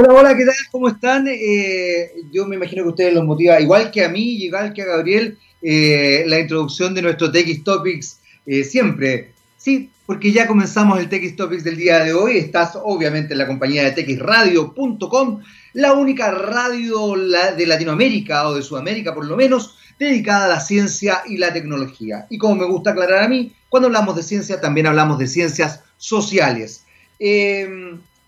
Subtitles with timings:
[0.00, 0.54] Hola, hola, ¿qué tal?
[0.70, 1.26] ¿Cómo están?
[1.26, 4.84] Eh, yo me imagino que ustedes los motiva, igual que a mí, igual que a
[4.84, 9.32] Gabriel, eh, la introducción de nuestro TX Topics eh, siempre.
[9.56, 12.38] Sí, porque ya comenzamos el TX Topics del día de hoy.
[12.38, 15.42] Estás obviamente en la compañía de txradio.com,
[15.72, 17.16] la única radio
[17.56, 22.28] de Latinoamérica o de Sudamérica por lo menos, dedicada a la ciencia y la tecnología.
[22.30, 25.82] Y como me gusta aclarar a mí, cuando hablamos de ciencia también hablamos de ciencias
[25.96, 26.84] sociales.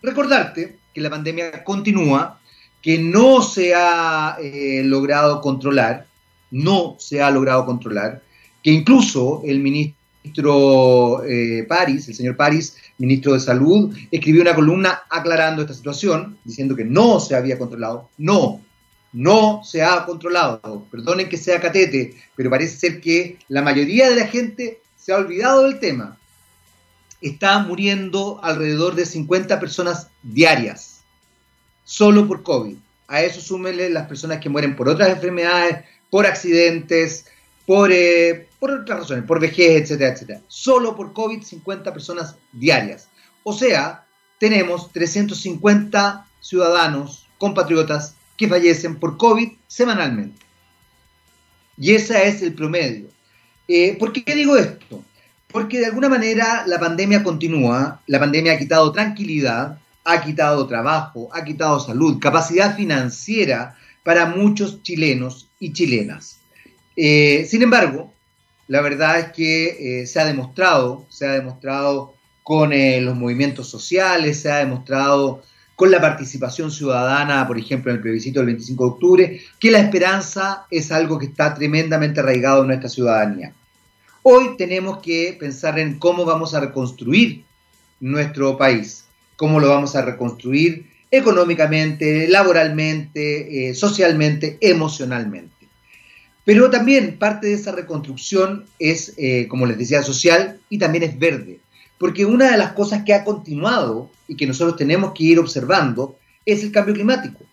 [0.01, 2.39] recordarte que la pandemia continúa,
[2.81, 6.07] que no se ha eh, logrado controlar,
[6.49, 8.21] no se ha logrado controlar,
[8.63, 15.03] que incluso el ministro eh, París, el señor París, ministro de Salud, escribió una columna
[15.09, 18.09] aclarando esta situación, diciendo que no se había controlado.
[18.17, 18.61] No,
[19.13, 20.85] no se ha controlado.
[20.91, 25.17] Perdonen que sea catete, pero parece ser que la mayoría de la gente se ha
[25.17, 26.17] olvidado del tema
[27.21, 31.01] está muriendo alrededor de 50 personas diarias,
[31.83, 32.75] solo por COVID.
[33.07, 37.25] A eso súmele las personas que mueren por otras enfermedades, por accidentes,
[37.65, 40.41] por, eh, por otras razones, por vejez, etcétera, etcétera.
[40.47, 43.07] Solo por COVID, 50 personas diarias.
[43.43, 44.05] O sea,
[44.39, 50.45] tenemos 350 ciudadanos, compatriotas, que fallecen por COVID semanalmente.
[51.77, 53.07] Y ese es el promedio.
[53.67, 55.03] Eh, ¿Por qué digo esto?
[55.51, 61.29] Porque de alguna manera la pandemia continúa, la pandemia ha quitado tranquilidad, ha quitado trabajo,
[61.33, 66.39] ha quitado salud, capacidad financiera para muchos chilenos y chilenas.
[66.95, 68.13] Eh, sin embargo,
[68.67, 72.13] la verdad es que eh, se ha demostrado, se ha demostrado
[72.43, 75.43] con eh, los movimientos sociales, se ha demostrado
[75.75, 79.79] con la participación ciudadana, por ejemplo, en el plebiscito del 25 de octubre, que la
[79.79, 83.53] esperanza es algo que está tremendamente arraigado en nuestra ciudadanía.
[84.23, 87.43] Hoy tenemos que pensar en cómo vamos a reconstruir
[87.99, 89.05] nuestro país,
[89.35, 95.67] cómo lo vamos a reconstruir económicamente, laboralmente, eh, socialmente, emocionalmente.
[96.45, 101.17] Pero también parte de esa reconstrucción es, eh, como les decía, social y también es
[101.17, 101.59] verde.
[101.97, 106.19] Porque una de las cosas que ha continuado y que nosotros tenemos que ir observando
[106.45, 107.43] es el cambio climático.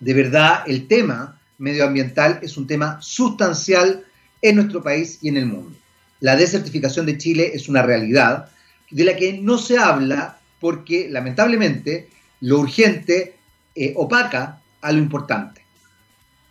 [0.00, 4.04] De verdad, el tema medioambiental es un tema sustancial
[4.42, 5.76] en nuestro país y en el mundo.
[6.20, 8.50] La desertificación de Chile es una realidad
[8.90, 12.08] de la que no se habla porque lamentablemente
[12.40, 13.36] lo urgente
[13.74, 15.62] eh, opaca a lo importante.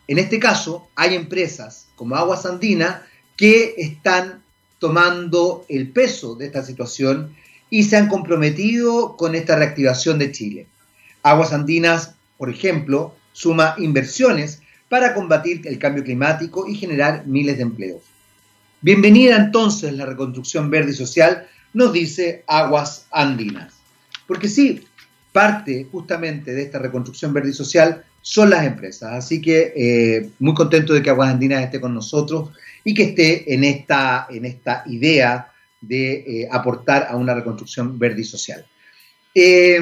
[0.08, 3.06] En este caso, hay empresas como Aguas Andina
[3.36, 4.44] que están
[4.80, 7.36] tomando el peso de esta situación
[7.70, 10.68] y se han comprometido con esta reactivación de Chile.
[11.24, 17.64] Aguas Andinas, por ejemplo, suma inversiones para combatir el cambio climático y generar miles de
[17.64, 18.02] empleos.
[18.82, 23.74] Bienvenida entonces la reconstrucción verde y social, nos dice Aguas Andinas.
[24.28, 24.86] Porque sí,
[25.32, 29.14] parte justamente de esta reconstrucción verde y social son las empresas.
[29.14, 32.52] Así que eh, muy contento de que Aguas Andinas esté con nosotros
[32.84, 38.22] y que esté en esta, en esta idea de eh, aportar a una reconstrucción verde
[38.22, 38.66] y social.
[39.34, 39.80] Eh,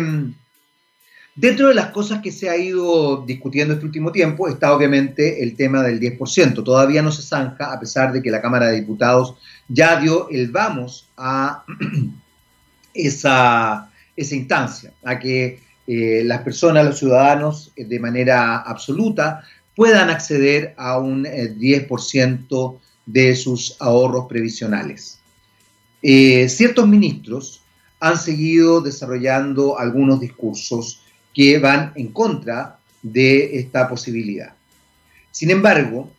[1.35, 5.57] Dentro de las cosas que se ha ido discutiendo este último tiempo está obviamente el
[5.57, 6.63] tema del 10%.
[6.63, 9.35] Todavía no se zanja, a pesar de que la Cámara de Diputados
[9.68, 11.66] ya dio el vamos a
[12.94, 19.44] esa, esa instancia, a que eh, las personas, los ciudadanos, eh, de manera absoluta,
[19.75, 25.19] puedan acceder a un 10% eh, de sus ahorros previsionales.
[26.02, 27.62] ciertos ministros
[28.00, 31.05] han seguido desarrollando algunos discursos
[31.35, 34.56] que van en contra de esta posibilidad.
[35.31, 36.12] Sin embargo,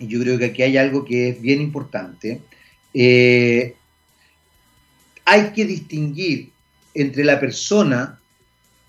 [0.00, 2.42] yo creo que aquí hay algo que es bien importante,
[2.92, 3.76] eh,
[5.24, 6.50] hay que distinguir
[6.92, 8.20] entre la persona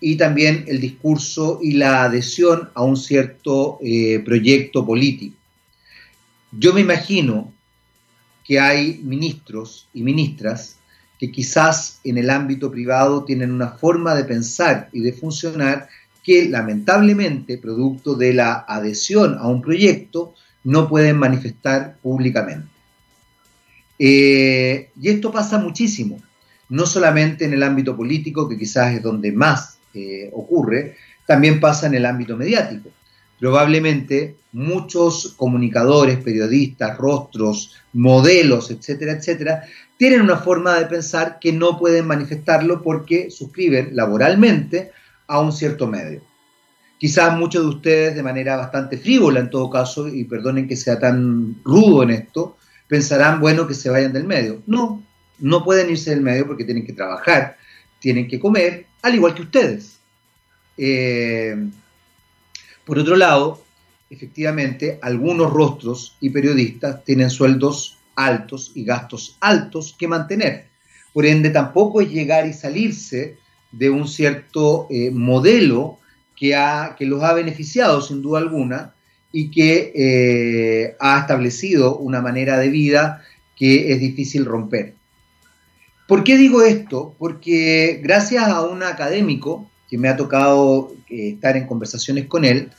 [0.02, 5.38] y también el discurso y la adhesión a un cierto eh, proyecto político.
[6.52, 7.54] Yo me imagino
[8.44, 10.78] que hay ministros y ministras
[11.20, 15.88] que quizás en el ámbito privado tienen una forma de pensar y de funcionar
[16.24, 22.68] que lamentablemente, producto de la adhesión a un proyecto, no pueden manifestar públicamente.
[24.00, 26.20] Eh, y esto pasa muchísimo,
[26.70, 31.88] no solamente en el ámbito político, que quizás es donde más eh, ocurre, también pasa
[31.88, 32.90] en el ámbito mediático.
[33.40, 39.64] Probablemente muchos comunicadores, periodistas, rostros, modelos, etcétera, etcétera,
[39.98, 44.92] tienen una forma de pensar que no pueden manifestarlo porque suscriben laboralmente
[45.28, 46.22] a un cierto medio.
[46.98, 51.00] Quizás muchos de ustedes de manera bastante frívola en todo caso, y perdonen que sea
[51.00, 52.58] tan rudo en esto,
[52.88, 54.62] pensarán, bueno, que se vayan del medio.
[54.66, 55.04] No,
[55.40, 57.58] no pueden irse del medio porque tienen que trabajar,
[58.00, 60.00] tienen que comer, al igual que ustedes.
[60.78, 61.56] Eh,
[62.86, 63.64] por otro lado,
[64.10, 70.68] efectivamente, algunos rostros y periodistas tienen sueldos altos y gastos altos que mantener.
[71.14, 73.38] Por ende, tampoco es llegar y salirse
[73.72, 76.00] de un cierto eh, modelo
[76.36, 78.94] que, ha, que los ha beneficiado sin duda alguna
[79.32, 83.22] y que eh, ha establecido una manera de vida
[83.56, 84.94] que es difícil romper.
[86.08, 87.16] ¿Por qué digo esto?
[87.18, 92.72] Porque gracias a un académico que me ha tocado eh, estar en conversaciones con él,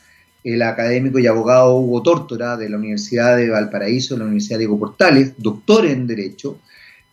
[0.43, 4.79] el académico y abogado Hugo Tórtora de la Universidad de Valparaíso, de la Universidad Diego
[4.79, 6.59] Portales, doctor en Derecho,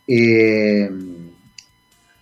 [0.07, 0.91] eh,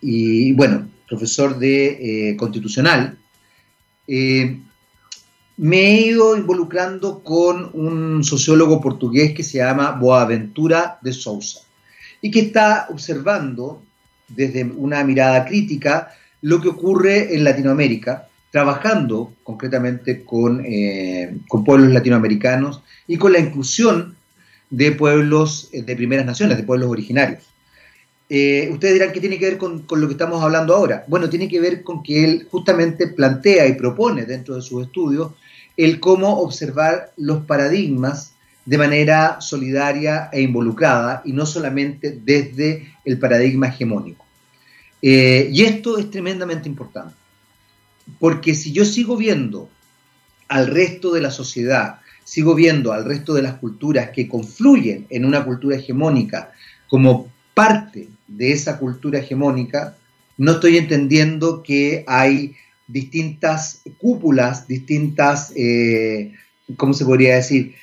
[0.01, 3.19] y bueno, profesor de eh, Constitucional,
[5.57, 11.61] me he ido involucrando con un sociólogo portugués que se llama Boaventura de Sousa
[12.21, 13.83] y que está observando
[14.29, 21.91] desde una mirada crítica lo que ocurre en Latinoamérica, trabajando concretamente con, eh, con pueblos
[21.91, 24.15] latinoamericanos y con la inclusión
[24.69, 27.43] de pueblos eh, de primeras naciones, de pueblos originarios.
[28.29, 31.05] Eh, ustedes dirán, ¿qué tiene que ver con, lo que estamos hablando ahora?
[31.09, 35.33] Bueno, tiene que ver con que él justamente plantea y propone dentro de sus estudios
[35.79, 38.35] el cómo observar los paradigmas
[38.67, 44.27] de manera solidaria e involucrada y no solamente desde el paradigma hegemónico.
[45.01, 47.15] Y esto es tremendamente importante,
[48.19, 49.69] porque si yo sigo viendo
[50.49, 55.25] al resto de la sociedad, sigo viendo al resto de las culturas que confluyen en
[55.25, 56.53] una cultura hegemónica
[56.89, 59.97] como parte de esa cultura hegemónica,
[60.39, 62.55] no estoy entendiendo que hay
[62.87, 66.33] distintas cúpulas, distintas, eh,
[66.77, 67.75] ¿cómo se podría decir?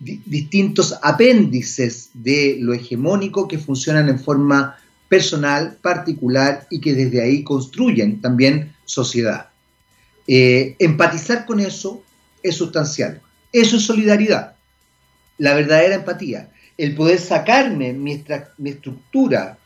[0.00, 4.76] distintos apéndices de lo hegemónico que funcionan en forma
[5.08, 9.50] personal, particular y que desde ahí construyen también sociedad.
[10.26, 12.02] Eh, empatizar con eso
[12.42, 13.20] es sustancial.
[13.52, 14.54] Eso es solidaridad,
[15.36, 16.50] la verdadera empatía.
[16.76, 18.24] El poder sacarme mi,
[18.64, 19.58] estructura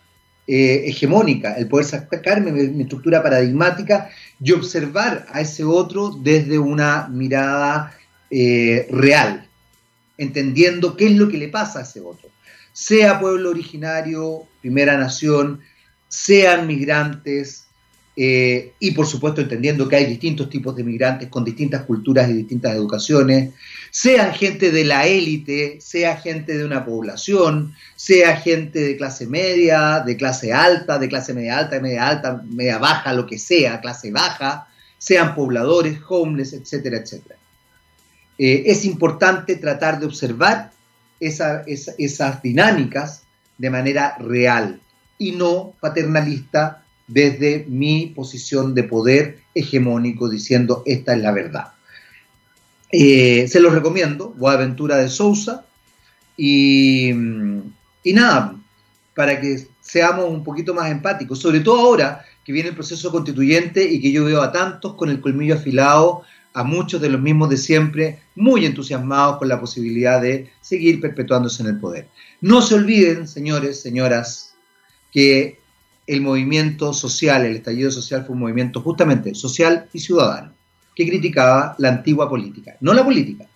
[0.46, 4.10] eh, hegemónica, el poder sacarme mi, estructura paradigmática
[4.40, 7.96] y observar a ese otro desde una mirada
[8.30, 9.46] eh, real,
[10.18, 12.28] entendiendo qué es lo que le pasa a ese otro.
[12.72, 15.60] Sea pueblo originario, primera nación,
[16.08, 17.66] sean migrantes,
[18.14, 22.34] eh, y por supuesto entendiendo que hay distintos tipos de migrantes con distintas culturas y
[22.34, 23.54] distintas educaciones,
[23.90, 30.00] sean gente de la élite, sea gente de una población, sea gente de clase media,
[30.00, 34.10] de clase alta, de clase media alta, media alta, media baja, lo que sea, clase
[34.10, 34.68] baja,
[34.98, 37.36] sean pobladores, homeless, etcétera, etcétera.
[38.38, 40.72] Eh, es importante tratar de observar
[41.20, 43.22] esas dinámicas
[43.56, 44.80] de manera real
[45.18, 51.72] y no paternalista desde mi posición de poder hegemónico diciendo esta es la verdad.
[52.90, 55.64] Eh, se los recomiendo, Boaventura de Sousa,
[56.36, 58.56] y, y nada,
[59.14, 63.84] para que seamos un poquito más empáticos, sobre todo ahora que viene el proceso constituyente
[63.84, 66.22] y que yo veo a tantos con el colmillo afilado
[66.54, 71.62] a muchos de los mismos de siempre, muy entusiasmados con la posibilidad de seguir perpetuándose
[71.62, 72.08] en el poder.
[72.40, 74.54] No se olviden, señores, señoras,
[75.10, 75.61] que
[76.06, 80.52] el movimiento social, el estallido social fue un movimiento justamente social y ciudadano,
[80.94, 83.46] que criticaba la antigua política, no la política,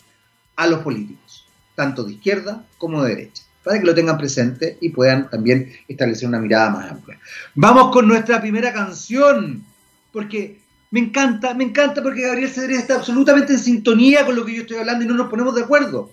[0.57, 4.91] a los políticos, tanto de izquierda como de derecha, para que lo tengan presente y
[4.91, 7.19] puedan también establecer una mirada más amplia.
[7.55, 9.65] Vamos con nuestra primera canción,
[10.13, 10.61] porque
[10.91, 14.63] me encanta, me encanta porque Gabriel Cedrés está absolutamente en sintonía con lo que yo
[14.63, 16.13] estoy hablando y no nos ponemos de acuerdo.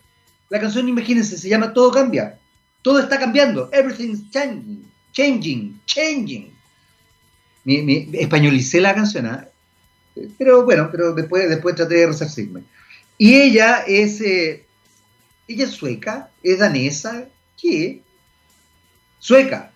[0.50, 2.40] La canción, imagínense, se llama Todo cambia.
[2.82, 3.70] Todo está cambiando.
[3.72, 6.51] Everything's changing, changing, changing.
[7.63, 9.48] Mi, españolicé la canción, ¿ah?
[10.38, 12.63] pero bueno, pero después, después traté de resarcirme.
[13.17, 14.65] Y ella es, eh,
[15.48, 17.25] ella es sueca, es danesa,
[17.60, 18.01] ¿qué?
[19.20, 19.72] Sueca.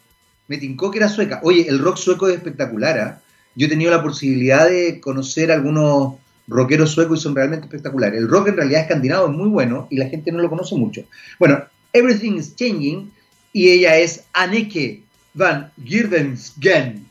[0.50, 1.40] Me tincó que era sueca.
[1.44, 3.22] Oye, el rock sueco es espectacular, ¿ah?
[3.56, 6.16] yo he tenido la posibilidad de conocer algunos
[6.48, 8.20] rockeros suecos y son realmente espectaculares.
[8.20, 11.04] El rock en realidad escandinavo es muy bueno y la gente no lo conoce mucho.
[11.40, 11.64] Bueno,
[11.94, 13.12] Everything is Changing
[13.54, 15.04] y ella es Anneke
[15.38, 17.06] van Girdensgen.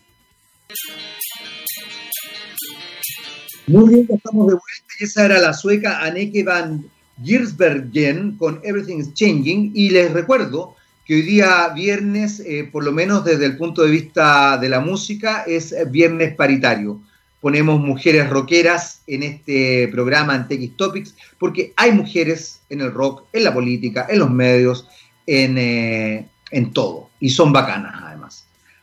[3.68, 6.84] Muy bien, estamos de vuelta y esa era la sueca Anneke van
[7.22, 12.90] Giersbergen con Everything is Changing y les recuerdo que hoy día viernes, eh, por lo
[12.90, 17.00] menos desde el punto de vista de la música, es viernes paritario.
[17.40, 23.22] Ponemos mujeres rockeras en este programa en TX Topics, porque hay mujeres en el rock,
[23.32, 24.88] en la política, en los medios,
[25.26, 27.10] en, eh, en todo.
[27.20, 28.05] Y son bacanas.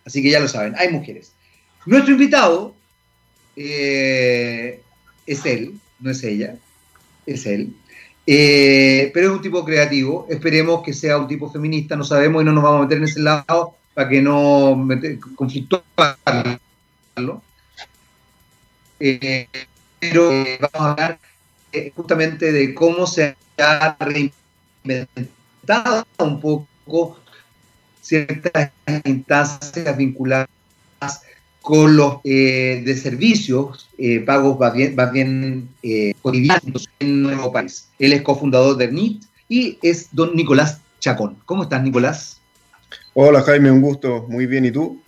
[0.05, 1.33] Así que ya lo saben, hay mujeres.
[1.85, 2.75] Nuestro invitado,
[3.55, 4.81] eh,
[5.25, 6.55] es él, no es ella,
[7.25, 7.75] es él.
[8.25, 12.45] Eh, pero es un tipo creativo, esperemos que sea un tipo feminista, no sabemos y
[12.45, 14.87] no nos vamos a meter en ese lado para que no
[15.35, 15.83] conflictuarlo.
[18.99, 19.47] Eh,
[19.99, 20.29] pero
[20.59, 21.19] vamos a hablar
[21.95, 27.22] justamente de cómo se ha reinventado un poco
[28.03, 28.71] ciertas
[29.05, 30.47] instancias vinculadas
[31.61, 37.51] con los eh, de servicios, eh, pagos más bien, más bien eh, cotidianos en nuevo
[37.53, 37.87] país.
[37.99, 41.37] Él es cofundador de NIT y es don Nicolás Chacón.
[41.45, 42.41] ¿Cómo estás, Nicolás?
[43.13, 44.25] Hola, Jaime, un gusto.
[44.27, 45.01] Muy bien, ¿y tú?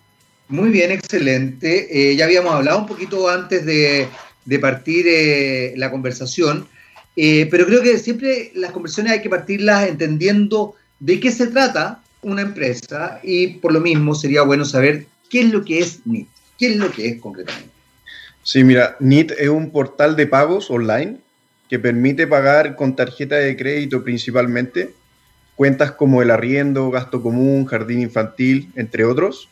[0.47, 2.15] Muy bien, excelente.
[2.15, 4.07] ya habíamos hablado un poquito antes de,
[4.45, 6.67] de partir la conversación,
[7.15, 12.41] pero creo que siempre las conversaciones hay que partirlas entendiendo de qué se trata una
[12.41, 16.27] empresa y por lo mismo sería bueno saber qué es lo que es NIT.
[16.57, 17.69] ¿Qué es lo que es concretamente?
[18.41, 21.17] Sí, mira, NIT es un portal de pagos online
[21.69, 24.93] que permite pagar con tarjeta de crédito principalmente
[25.55, 29.47] cuentas como el arriendo, gasto común, jardín infantil, entre otros.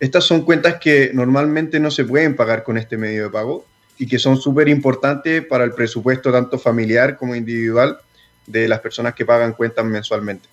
[0.00, 3.66] Estas son cuentas que normalmente no se pueden pagar con este medio de pago
[3.98, 7.98] y que son súper importantes para el presupuesto tanto familiar como individual
[8.46, 10.51] de las personas que pagan cuentas mensualmente.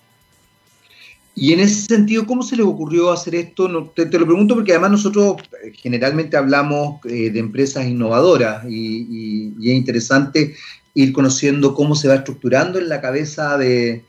[1.40, 3.90] Y en ese sentido, ¿cómo se les ocurrió hacer esto?
[3.96, 9.74] Te, lo pregunto porque además nosotros eh, generalmente hablamos eh, de empresas innovadoras y, es
[9.74, 10.54] interesante
[10.92, 14.04] ir conociendo cómo se va estructurando en la cabeza de,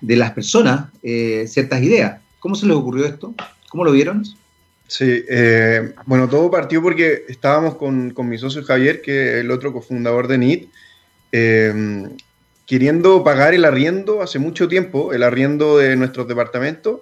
[0.00, 2.20] las personas eh, ciertas ideas.
[2.38, 3.34] ¿Cómo se les ocurrió esto?
[3.68, 4.24] ¿Cómo lo vieron?
[4.86, 5.24] Sí,
[6.04, 10.28] bueno, todo partió porque estábamos con, con, mi socio Javier, que es el otro cofundador
[10.28, 10.68] de NIT,
[12.66, 17.00] queriendo pagar el arriendo hace mucho tiempo, el arriendo de nuestros departamentos,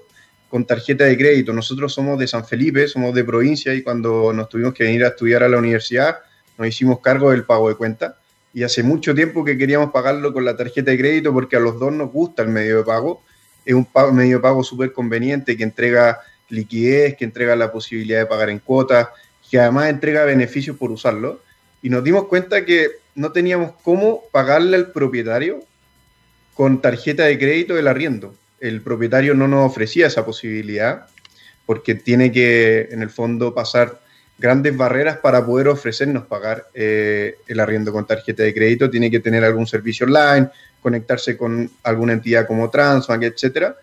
[0.51, 1.53] con tarjeta de crédito.
[1.53, 5.09] Nosotros somos de San Felipe, somos de provincia y cuando nos tuvimos que venir a
[5.09, 6.19] estudiar a la universidad,
[6.59, 8.19] nos hicimos cargo del pago de cuenta.
[8.53, 11.81] Y hace mucho tiempo que queríamos pagarlo con la tarjeta de crédito porque a los
[11.81, 13.25] dos nos gusta el medio de pago.
[13.65, 18.27] Es un medio de pago súper conveniente que entrega liquidez, que entrega la posibilidad de
[18.27, 19.09] pagar en cuotas,
[19.51, 21.41] que además entrega beneficios por usarlo.
[21.83, 25.61] Y nos dimos cuenta que no teníamos cómo pagarle al propietario
[26.55, 28.35] con tarjeta de crédito el arriendo.
[28.61, 31.07] El propietario no nos ofrecía esa posibilidad
[31.67, 34.01] porque tiene que, en el fondo, pasar
[34.39, 38.91] grandes barreras para poder ofrecernos pagar eh, el arriendo con tarjeta de crédito.
[38.91, 40.49] Tiene que tener algún servicio online,
[40.83, 43.77] conectarse con alguna entidad como Transbank, etcétera.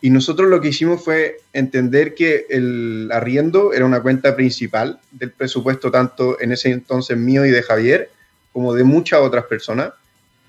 [0.00, 5.32] Y nosotros lo que hicimos fue entender que el arriendo era una cuenta principal del
[5.32, 8.10] presupuesto, tanto en ese entonces mío y de Javier,
[8.56, 9.92] como de muchas otras personas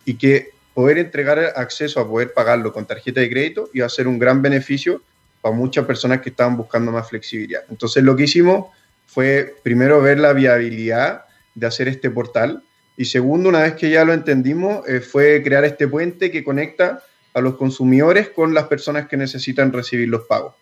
[0.05, 4.07] y que poder entregar acceso a poder pagarlo con tarjeta de crédito iba a ser
[4.07, 5.01] un gran beneficio
[5.41, 7.63] para muchas personas que estaban buscando más flexibilidad.
[7.69, 8.67] Entonces lo que hicimos
[9.07, 12.63] fue primero ver la viabilidad de hacer este portal
[12.95, 17.03] y segundo, una vez que ya lo entendimos, eh, fue crear este puente que conecta
[17.33, 20.53] a los consumidores con las personas que necesitan recibir los pagos.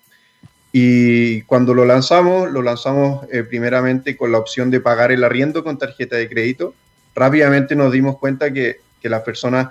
[0.72, 5.64] Y cuando lo lanzamos, lo lanzamos eh, primeramente con la opción de pagar el arriendo
[5.64, 6.74] con tarjeta de crédito
[7.16, 9.68] rápidamente nos dimos cuenta que, las personas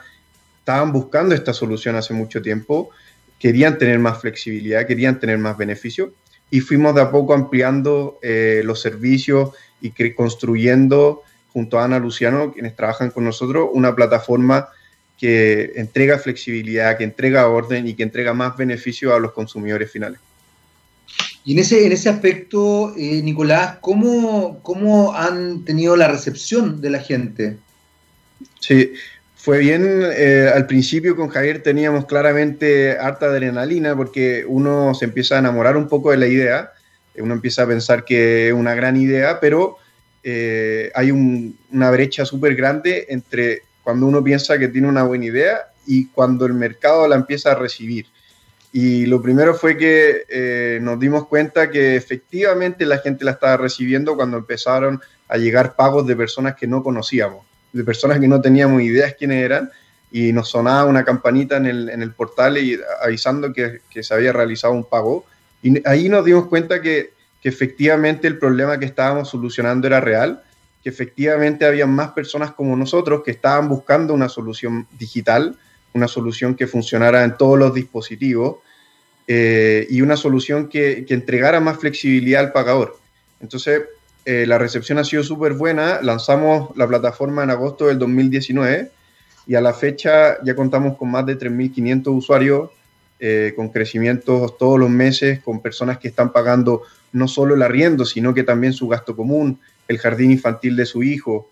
[0.61, 2.91] estaban buscando esta solución hace mucho tiempo,
[3.37, 6.13] querían tener más flexibilidad, querían tener más beneficio
[6.53, 12.53] y fuimos de a poco ampliando eh, los servicios y construyendo junto a Ana Luciano,
[12.53, 14.69] quienes trabajan con nosotros, una plataforma
[15.19, 20.21] que entrega flexibilidad, que entrega orden y que entrega más beneficio a los consumidores finales.
[21.45, 26.91] Y en ese, en ese aspecto, eh, Nicolás, ¿cómo, ¿cómo han tenido la recepción de
[26.91, 27.59] la gente?
[28.61, 28.95] Sí,
[29.37, 29.85] fue bien.
[30.17, 35.77] Eh, al principio con Javier teníamos claramente harta adrenalina porque uno se empieza a enamorar
[35.77, 36.73] un poco de la idea,
[37.19, 39.77] uno empieza a pensar que es una gran idea, pero
[40.23, 45.59] eh, hay una brecha súper grande entre cuando uno piensa que tiene una buena idea
[45.87, 48.07] y cuando el mercado la empieza a recibir.
[48.77, 53.57] Y lo primero fue que eh, nos dimos cuenta que efectivamente la gente la estaba
[53.57, 58.41] recibiendo cuando empezaron a llegar pagos de personas que no conocíamos, de personas que no
[58.41, 59.71] teníamos ideas quiénes eran,
[60.11, 64.13] y nos sonaba una campanita en el, en el portal y avisando que, que, se
[64.13, 65.25] había realizado un pago.
[65.63, 70.43] Y ahí nos dimos cuenta que, que efectivamente el problema que estábamos solucionando era real,
[70.83, 75.57] que efectivamente había más personas como nosotros que estaban buscando una solución digital,
[75.95, 78.57] una solución que funcionara en todos los dispositivos
[79.27, 82.99] eh, y una solución que, entregara más flexibilidad al pagador.
[83.41, 83.83] Entonces,
[84.25, 86.01] eh, la recepción ha sido súper buena.
[86.03, 88.91] Lanzamos la plataforma en agosto del 2019
[89.47, 92.71] y a la fecha ya contamos con más de 3.500 usuarios,
[93.21, 96.83] eh, con crecimientos todos los meses, con personas que están pagando
[97.13, 101.05] no solo el arriendo, sino que también su gasto común, el jardín infantil de su
[101.05, 101.51] hijo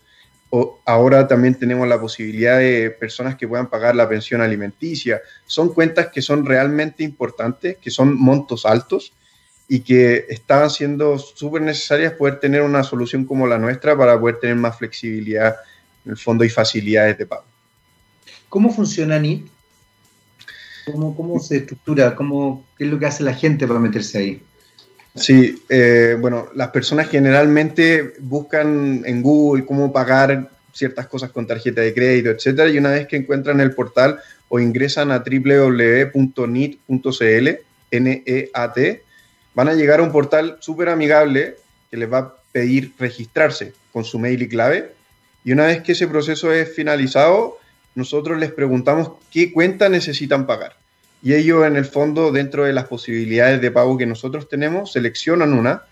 [0.85, 5.21] ahora también tenemos la posibilidad de personas que puedan pagar la pensión alimenticia.
[5.45, 9.13] Son cuentas que son realmente importantes, que son montos altos
[9.67, 14.39] y que estaban siendo súper necesarias poder tener una solución como la nuestra para poder
[14.39, 15.55] tener más flexibilidad
[16.05, 17.45] en el fondo y facilidades de pago.
[18.49, 19.47] ¿Cómo funciona NIT?
[20.91, 22.13] ¿Cómo, cómo se estructura?
[22.13, 24.43] ¿Cómo, ¿Qué es lo que hace la gente para meterse ahí?
[25.15, 31.81] Sí, eh, bueno, las personas generalmente buscan en Google cómo pagar ciertas cosas con tarjeta
[31.81, 36.79] de crédito, etcétera, y una vez que encuentran el portal o ingresan a www.nit.cl,
[37.91, 39.03] N-E-A-T,
[39.53, 41.57] van a llegar a un portal súper amigable
[41.91, 44.93] que les va a pedir registrarse con su mail y clave.
[45.45, 47.59] Y una vez que ese proceso es finalizado,
[47.93, 50.82] nosotros les preguntamos qué cuenta necesitan pagar
[51.23, 55.53] y ellos en el fondo, dentro de las posibilidades de pago que nosotros tenemos, seleccionan
[55.53, 55.83] una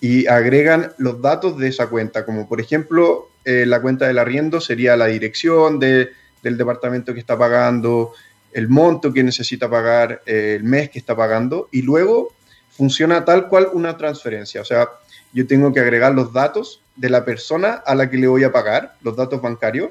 [0.00, 4.62] y agregan los datos de esa cuenta, como por ejemplo eh, la cuenta del arriendo
[4.62, 6.08] sería la dirección del
[6.42, 8.14] departamento que está pagando,
[8.52, 12.32] el monto que necesita pagar, eh, el mes que está pagando, y luego
[12.70, 14.62] funciona tal cual una transferencia.
[14.62, 14.88] O sea,
[15.34, 18.52] yo tengo que agregar los datos de la persona a la que le voy a
[18.52, 19.90] pagar, los datos bancarios,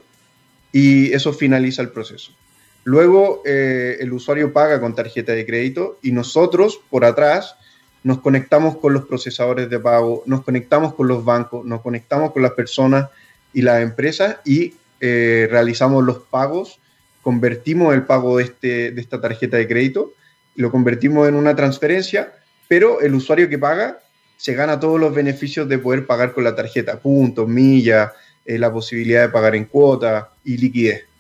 [0.71, 2.31] y eso finaliza el proceso.
[2.83, 7.55] Luego eh, el usuario paga con tarjeta de crédito y nosotros por atrás
[8.03, 12.41] nos conectamos con los procesadores de pago, nos conectamos con los bancos, nos conectamos con
[12.41, 13.09] las personas
[13.53, 16.79] y las empresas y eh, realizamos los pagos,
[17.21, 20.13] convertimos el pago de, este, de esta tarjeta de crédito,
[20.55, 22.33] lo convertimos en una transferencia,
[22.67, 24.00] pero el usuario que paga
[24.38, 28.09] se gana todos los beneficios de poder pagar con la tarjeta, puntos, millas,
[28.43, 31.11] eh, la posibilidad de pagar en cuota y liquidez.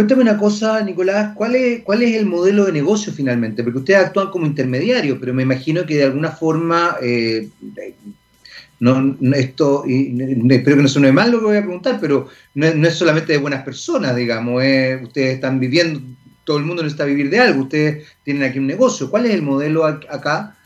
[0.00, 3.62] Cuéntame una cosa, Nicolás, ¿cuál es, ¿cuál es el modelo de negocio finalmente?
[3.62, 7.50] Porque ustedes actúan como intermediarios, pero me imagino que de alguna forma, eh,
[8.78, 12.94] no, esto, espero que no suene mal lo que voy a preguntar, pero no es,
[12.94, 14.64] solamente de buenas personas, digamos,
[15.02, 16.00] ustedes están viviendo,
[16.44, 19.10] todo el mundo necesita vivir de algo, ustedes tienen aquí un negocio.
[19.10, 20.56] ¿Cuál es el modelo acá?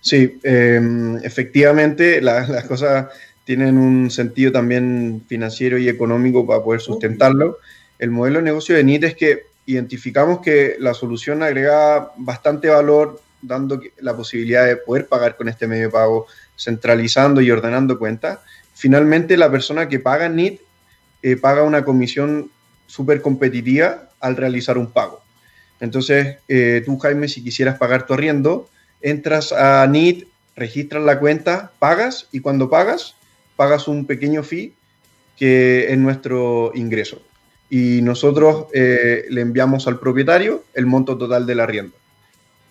[0.00, 3.08] Sí, em, efectivamente, las cosas
[3.44, 7.58] tienen un sentido también financiero y económico para poder sustentarlo
[8.00, 13.20] el modelo de negocio de NIT es que identificamos que la solución agrega bastante valor,
[13.42, 16.26] dando la posibilidad de poder pagar con este medio de pago,
[16.58, 18.38] centralizando y ordenando cuentas.
[18.74, 20.60] Finalmente, la persona que paga NIT
[21.22, 22.50] eh, paga una comisión
[22.86, 25.22] súper competitiva al realizar un pago.
[25.78, 28.70] Entonces, eh, tú, Jaime, si quisieras pagar tu arriendo,
[29.02, 33.14] entras a NIT, registras la cuenta, pagas y cuando pagas,
[33.56, 34.72] pagas un pequeño fee
[35.36, 37.20] que es nuestro ingreso
[37.70, 41.96] y nosotros eh, le enviamos al propietario el monto total del arriendo.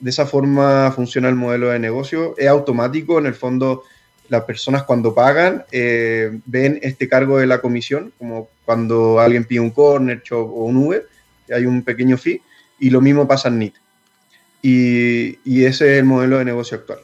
[0.01, 2.35] De esa forma funciona el modelo de negocio.
[2.37, 3.83] Es automático, en el fondo
[4.27, 9.61] las personas cuando pagan eh, ven este cargo de la comisión, como cuando alguien pide
[9.61, 11.07] un corner shop o un Uber,
[11.51, 12.41] hay un pequeño fee,
[12.77, 13.75] y lo mismo pasa en NIT.
[14.61, 16.99] Y ese es el modelo de negocio actual.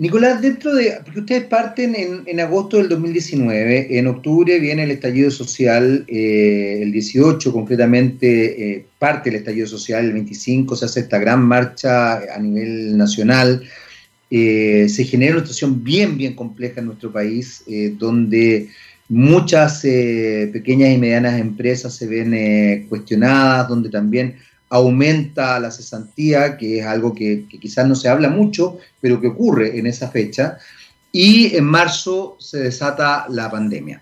[0.00, 1.94] Nicolás, dentro de, porque ustedes parten
[2.26, 8.86] en, agosto del 2019, en octubre viene el estallido social, eh, el 18 concretamente eh,
[8.98, 13.62] parte el estallido social, el 25 se hace esta gran marcha a nivel nacional,
[14.30, 17.62] eh, se genera una situación bien, bien compleja en nuestro país,
[17.98, 18.70] donde
[19.06, 24.36] muchas pequeñas y medianas empresas se ven cuestionadas, donde también
[24.70, 29.78] aumenta la cesantía, que es algo que, quizás no se habla mucho, pero que ocurre
[29.78, 30.58] en esa fecha,
[31.12, 34.00] y en marzo se desata la pandemia.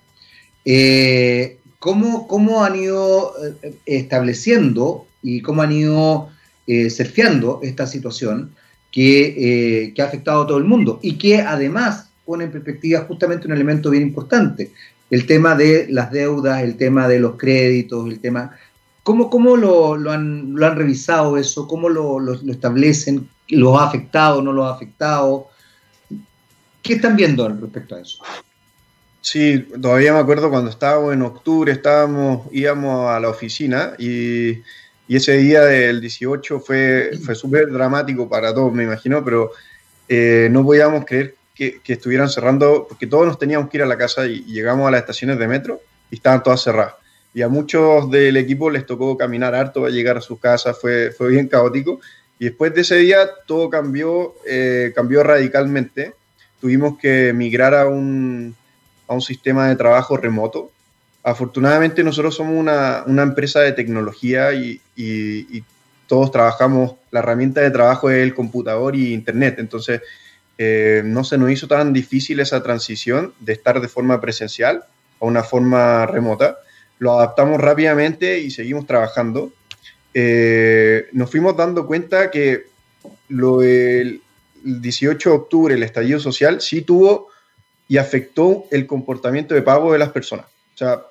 [0.65, 6.29] Eh, ¿cómo, han ido eh, estableciendo y cómo han ido
[6.67, 8.55] eh, surfeando esta situación
[8.93, 13.47] que, que ha afectado a todo el mundo y que además pone en perspectiva justamente
[13.47, 14.73] un elemento bien importante,
[15.11, 18.59] el tema de las deudas, el tema de los créditos, el tema
[19.09, 21.67] ¿Cómo, cómo lo, lo, han, revisado eso?
[21.67, 23.27] ¿Cómo lo, establecen?
[23.49, 24.43] ¿Los ha afectado?
[24.43, 25.49] ¿No los ha afectado?
[26.83, 28.23] ¿Qué están viendo respecto a eso?
[29.23, 34.59] Sí, todavía me acuerdo cuando estábamos en octubre, estábamos, íbamos a la oficina y,
[35.09, 39.53] y ese día del 18 fue, fue súper dramático para todos, me imagino, pero
[40.07, 43.97] eh, no podíamos creer que, estuvieran cerrando, porque todos nos teníamos que ir a la
[43.97, 47.08] casa y llegamos a las estaciones de metro y estaban todas cerradas
[47.39, 51.13] y a muchos del equipo les tocó caminar harto para llegar a sus casas, fue,
[51.13, 52.01] fue bien caótico.
[52.37, 56.15] Y después de ese día todo cambió, eh, cambió radicalmente.
[56.61, 58.57] Tuvimos que migrar a un,
[59.07, 60.73] a un sistema de trabajo remoto.
[61.23, 64.81] Afortunadamente nosotros somos una, una empresa de tecnología y,
[66.09, 69.61] todos trabajamos, la herramienta de trabajo es el computador y internet.
[69.61, 70.01] Entonces
[70.57, 74.83] eh, no se nos hizo tan difícil esa transición de estar de forma presencial
[75.21, 76.59] a una forma remota.
[76.99, 79.53] Lo adaptamos rápidamente y seguimos trabajando.
[80.15, 82.67] Eh, nos fuimos dando cuenta que
[83.29, 84.23] lo, el,
[84.65, 87.29] 18 de octubre, el estallido social, sí tuvo
[87.89, 90.47] y afectó el comportamiento de pago de las personas.
[90.75, 91.03] O sea,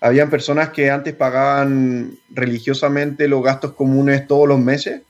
[0.00, 5.02] habían personas que antes pagaban religiosamente los gastos comunes todos los meses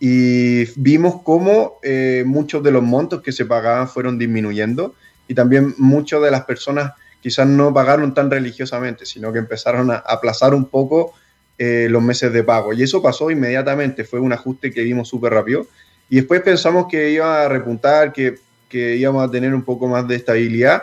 [0.00, 4.94] y vimos cómo eh, muchos de los montos que se pagaban fueron disminuyendo
[5.28, 6.92] y también muchas de las personas
[7.22, 11.14] quizás no pagaron tan religiosamente, sino que empezaron a aplazar un poco
[11.56, 12.72] eh, los meses de pago.
[12.72, 15.66] Y eso pasó inmediatamente, fue un ajuste que vimos súper rápido.
[16.10, 20.06] Y después pensamos que iba a repuntar, que, que íbamos a tener un poco más
[20.08, 20.82] de estabilidad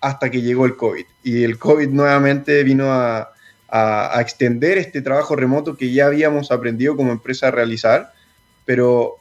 [0.00, 1.04] hasta que llegó el COVID.
[1.22, 3.30] Y el COVID nuevamente vino a,
[3.68, 8.12] a, extender este trabajo remoto que ya habíamos aprendido como empresa a realizar,
[8.64, 9.18] pero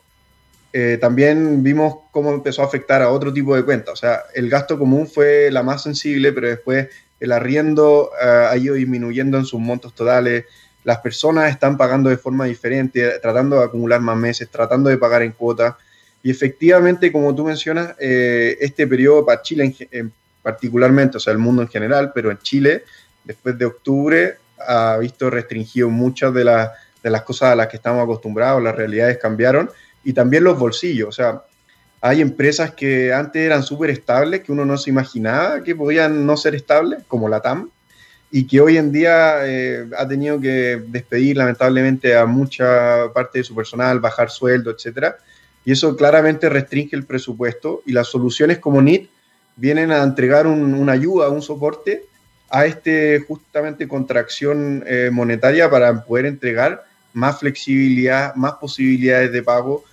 [0.75, 3.93] eh, también vimos cómo empezó a afectar a otro tipo de cuentas.
[3.93, 6.87] O sea, el gasto común fue la más sensible, pero después
[7.19, 10.45] el arriendo uh, ha ido disminuyendo en sus montos totales.
[10.83, 15.21] Las personas están pagando de forma diferente, tratando de acumular más meses, tratando de pagar
[15.21, 15.75] en cuotas.
[16.23, 21.33] Y efectivamente, como tú mencionas, eh, este periodo para Chile en, en particularmente, o sea,
[21.33, 22.83] el mundo en general, pero en Chile,
[23.23, 26.43] después de octubre, ha visto restringido muchas de,
[27.03, 29.69] de las cosas a las que estamos acostumbrados, las realidades cambiaron
[30.03, 31.43] y también los bolsillos, o sea,
[32.05, 36.35] hay empresas que antes eran súper estables, que uno no se imaginaba que podían no
[36.35, 37.69] ser estables, como la TAM,
[38.29, 43.45] y que hoy en día eh, ha tenido que despedir lamentablemente a mucha parte de
[43.45, 45.15] su personal, bajar sueldo, etcétera.
[45.63, 49.09] Y eso claramente restringe el presupuesto y las soluciones como NIT
[49.55, 52.03] vienen a entregar una ayuda, un soporte
[52.49, 59.85] a este justamente contracción eh, monetaria para poder entregar más flexibilidad, más posibilidades de pago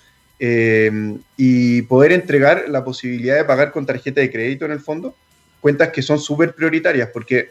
[0.42, 0.90] eh,
[1.37, 5.14] y poder entregar la posibilidad de pagar con tarjeta de crédito en el fondo,
[5.61, 7.50] cuentas que son súper prioritarias porque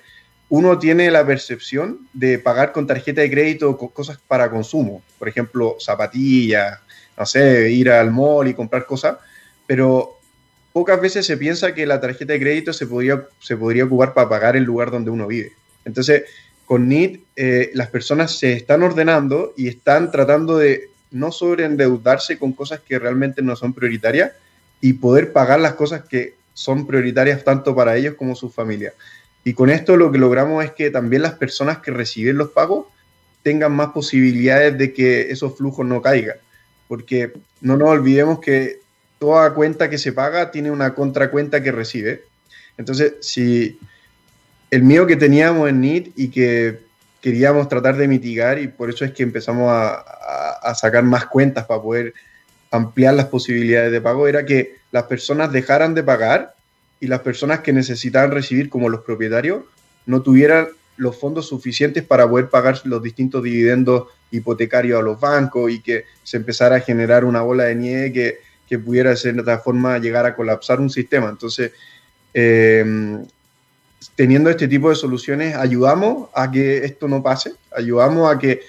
[0.49, 5.77] uno tiene la percepción de pagar con tarjeta de crédito cosas para consumo, por ejemplo,
[5.79, 6.79] zapatillas,
[7.15, 9.17] no sé, ir al mall y comprar cosas,
[9.67, 10.17] pero
[10.73, 14.27] pocas veces se piensa que la tarjeta de crédito se podría, se podría ocupar para
[14.27, 15.51] pagar el lugar donde uno vive.
[15.85, 16.23] Entonces,
[16.65, 22.53] con NIT, eh, las personas se están ordenando y están tratando de no sobreendeudarse con
[22.53, 24.31] cosas que realmente no son prioritarias
[24.81, 28.93] y poder pagar las cosas que son prioritarias tanto para ellos como su familia.
[29.43, 32.87] Y con esto lo que logramos es que también las personas que reciben los pagos
[33.43, 36.37] tengan más posibilidades de que esos flujos no caigan.
[36.87, 38.81] Porque no nos olvidemos que
[39.17, 42.23] toda cuenta que se paga tiene una contracuenta que recibe.
[42.77, 43.79] Entonces, si
[44.71, 46.79] el miedo que teníamos en NIT y que
[47.21, 50.03] queríamos tratar de mitigar, y por eso es que empezamos a,
[50.75, 52.13] sacar más cuentas para poder
[52.69, 56.53] ampliar las posibilidades de pago, era que las personas dejaran de pagar
[56.99, 59.63] y las personas que necesitaban recibir, como los propietarios,
[60.05, 65.71] no tuvieran los fondos suficientes para poder pagar los distintos dividendos hipotecarios a los bancos
[65.71, 69.57] y que se empezara a generar una bola de nieve que que pudiera de cierta
[69.57, 71.27] forma llegar a colapsar un sistema.
[71.27, 71.71] Entonces,
[72.35, 72.85] eh,
[74.15, 78.61] teniendo este tipo de soluciones, ayudamos a que esto no pase, ayudamos a que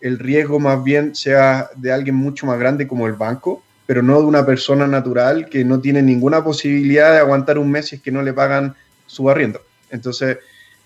[0.00, 4.20] el riesgo más bien sea de alguien mucho más grande como el banco, pero no
[4.20, 8.02] de una persona natural que no tiene ninguna posibilidad de aguantar un mes si es
[8.02, 8.74] que no le pagan
[9.06, 9.60] su arriendo.
[9.90, 10.38] Entonces,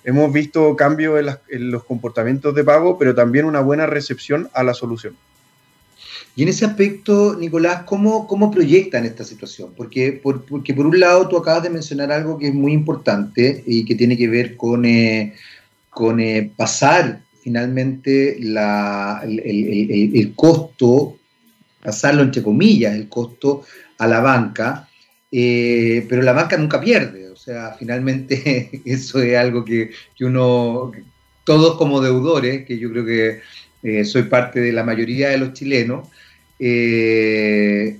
[0.04, 4.62] hemos visto cambios en, en los comportamientos de pago, pero también una buena recepción a
[4.62, 5.16] la solución.
[6.34, 9.74] Y en ese aspecto, Nicolás, ¿cómo, cómo proyectan esta situación?
[9.76, 13.62] Porque por, porque por un lado tú acabas de mencionar algo que es muy importante
[13.66, 15.34] y que tiene que ver con, eh,
[15.90, 19.40] con eh, pasar finalmente la, el,
[20.14, 21.18] el, costo,
[21.82, 23.64] pasarlo entre comillas, el costo
[23.98, 24.88] a la banca,
[25.30, 27.30] eh, pero la banca nunca pierde.
[27.30, 29.90] O sea, finalmente eso es algo que
[30.20, 30.92] uno,
[31.44, 33.40] todos como deudores, que yo creo que
[33.82, 36.08] eh, soy parte de la mayoría de los chilenos,
[36.58, 37.98] eh,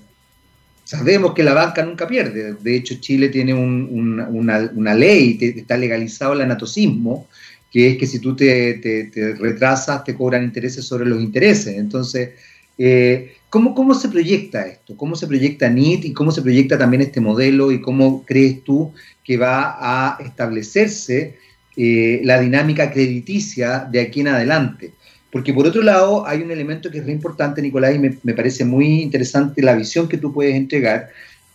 [0.84, 2.54] sabemos que la banca nunca pierde.
[2.54, 7.26] De hecho, Chile tiene una, ley, está legalizado el anatocismo,
[7.70, 11.76] que es que si tú te, te, retrasas, te cobran intereses sobre los intereses.
[11.76, 12.30] Entonces,
[12.78, 14.96] eh, ¿cómo, ¿cómo, se proyecta esto?
[14.96, 18.92] ¿Cómo se proyecta NIT y cómo se proyecta también este modelo y cómo crees tú
[19.24, 21.38] que va a establecerse
[21.74, 24.92] la dinámica crediticia de aquí en adelante?
[25.32, 28.34] Porque por otro lado hay un elemento que es muy importante, Nicolás, y me, me,
[28.34, 31.08] parece muy interesante la visión que tú puedes entregar,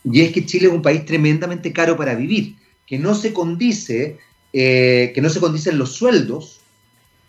[0.04, 2.56] y es que Chile es un país tremendamente caro para vivir,
[2.88, 4.18] que no se condice,
[4.52, 6.62] eh, que no se condicen los sueldos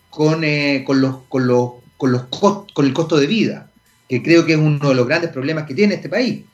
[0.08, 3.70] con, eh, con, los, con, los, con, los cost, con el costo de vida,
[4.08, 6.44] que creo que es uno de los grandes problemas que tiene este país.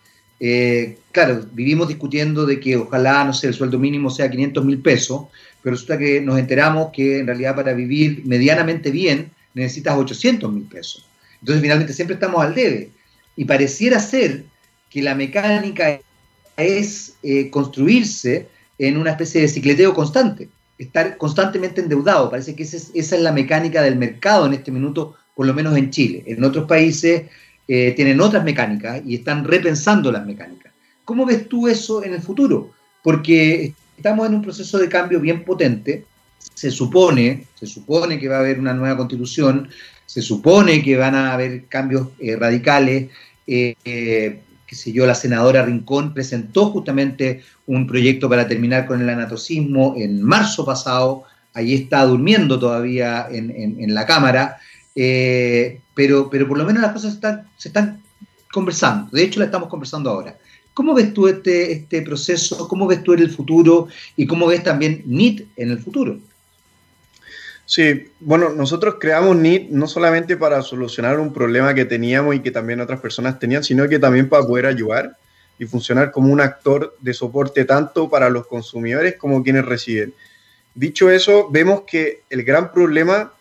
[0.40, 4.80] eh, claro, vivimos discutiendo de que ojalá, no sé, el sueldo mínimo sea 500 mil
[4.80, 5.26] pesos,
[5.62, 10.64] pero resulta que nos enteramos que en realidad para vivir medianamente bien necesitas 800 mil
[10.64, 11.06] pesos.
[11.40, 12.90] Entonces finalmente siempre estamos al debe.
[13.36, 14.44] Y pareciera ser
[14.90, 16.00] que la mecánica
[16.56, 22.30] es eh, construirse en una especie de cicleteo constante, estar constantemente endeudado.
[22.30, 25.90] Parece que esa es, la mecánica del mercado en este minuto, por lo menos en
[25.90, 26.22] Chile.
[26.26, 27.24] En otros países
[27.68, 30.72] eh, tienen otras mecánicas y están repensando las mecánicas.
[31.04, 32.70] ¿Cómo ves tú eso en el futuro?
[33.02, 36.04] Porque estamos en un proceso de cambio bien potente.
[36.54, 39.68] Se supone, se supone que va a haber una nueva constitución,
[40.06, 43.10] se supone que van a haber cambios eh, radicales.
[43.46, 43.74] Eh,
[44.66, 49.94] qué sé yo, la senadora Rincón presentó justamente un proyecto para terminar con el anatocismo
[49.96, 54.58] en marzo pasado, ahí está durmiendo todavía en, la Cámara,
[54.94, 57.18] eh, pero, pero por lo menos las cosas
[57.56, 58.02] se están
[58.52, 60.36] conversando, de hecho la estamos conversando ahora.
[60.72, 62.66] ¿Cómo ves tú este, este proceso?
[62.66, 63.86] ¿Cómo ves tú el futuro?
[64.16, 66.18] ¿Y cómo ves también NIT en el futuro?
[67.66, 72.50] Sí, bueno, nosotros creamos NIT no solamente para solucionar un problema que teníamos y que
[72.50, 75.16] también otras personas tenían, sino que también para poder ayudar
[75.58, 80.12] y funcionar como un actor de soporte tanto para los consumidores como quienes reciben.
[80.74, 83.32] Dicho eso, vemos que el gran problema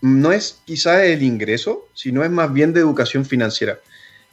[0.00, 3.80] no es quizá el ingreso, sino es más bien de educación financiera.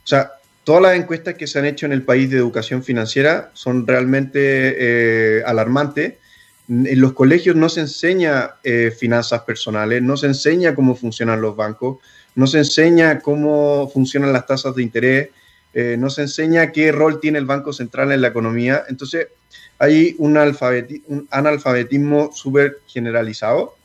[0.04, 3.52] O sea, todas las encuestas que se han hecho en el país de educación financiera
[3.54, 4.40] son realmente
[4.78, 6.16] eh, alarmantes
[6.72, 11.58] en los colegios no se enseña eh, finanzas personales, no se enseña cómo funcionan los
[11.58, 11.98] bancos,
[12.36, 15.30] no se enseña cómo funcionan las tasas de interés,
[15.74, 18.86] eh, no se enseña qué rol tiene el Banco Central en la economía.
[18.88, 19.28] Entonces,
[19.80, 20.38] hay un,
[21.30, 23.76] analfabetismo súper generalizado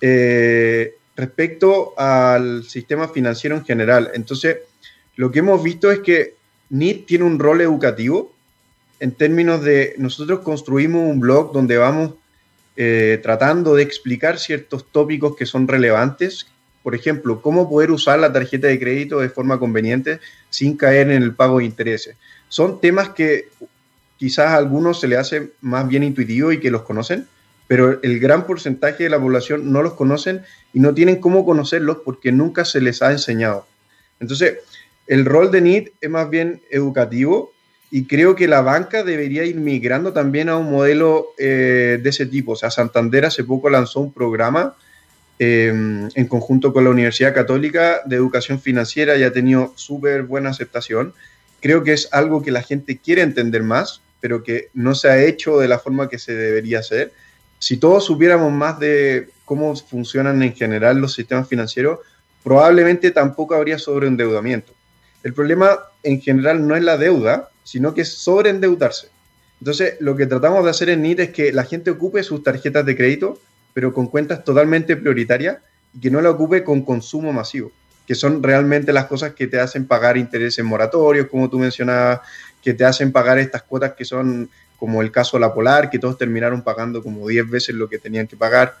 [0.00, 4.12] eh, respecto al sistema financiero en general.
[4.14, 4.56] Entonces,
[5.16, 6.36] lo que hemos visto es que
[6.70, 8.32] NIT tiene un rol educativo
[9.00, 12.12] en términos de nosotros construimos un blog donde vamos
[12.76, 16.46] eh, tratando de explicar ciertos tópicos que son relevantes.
[16.82, 21.22] Por ejemplo, cómo poder usar la tarjeta de crédito de forma conveniente sin caer en
[21.22, 22.16] el pago de intereses.
[22.48, 23.48] Son temas que
[24.16, 27.26] quizás a algunos se les hace más bien intuitivo y que los conocen,
[27.66, 31.98] pero el gran porcentaje de la población no los conocen y no tienen cómo conocerlos
[32.04, 33.66] porque nunca se les ha enseñado.
[34.20, 34.58] Entonces,
[35.06, 37.52] el rol de NIT es más bien educativo
[37.90, 42.26] y creo que la banca debería ir migrando también a un modelo eh, de ese
[42.26, 42.52] tipo.
[42.52, 44.76] O sea, Santander hace poco lanzó un programa
[45.40, 45.68] eh,
[46.14, 51.14] en conjunto con la Universidad Católica de Educación Financiera y ha tenido súper buena aceptación.
[51.60, 55.22] Creo que es algo que la gente quiere entender más, pero que no se ha
[55.22, 57.12] hecho de la forma que se debería hacer.
[57.58, 61.98] Si todos supiéramos más de cómo funcionan en general los sistemas financieros,
[62.44, 64.72] probablemente tampoco habría sobreendeudamiento.
[65.22, 69.10] El problema en general no es la deuda, sino que es sobreendeudarse.
[69.60, 72.84] Entonces, lo que tratamos de hacer en NIT es que la gente ocupe sus tarjetas
[72.84, 73.38] de crédito,
[73.72, 75.58] pero con cuentas totalmente prioritarias
[75.94, 77.70] y que no la ocupe con consumo masivo,
[78.08, 82.22] que son realmente las cosas que te hacen pagar intereses moratorios, como tú mencionabas,
[82.60, 86.00] que te hacen pagar estas cuotas que son como el caso de la Polar, que
[86.00, 88.74] todos terminaron pagando como 10 veces lo que tenían que pagar.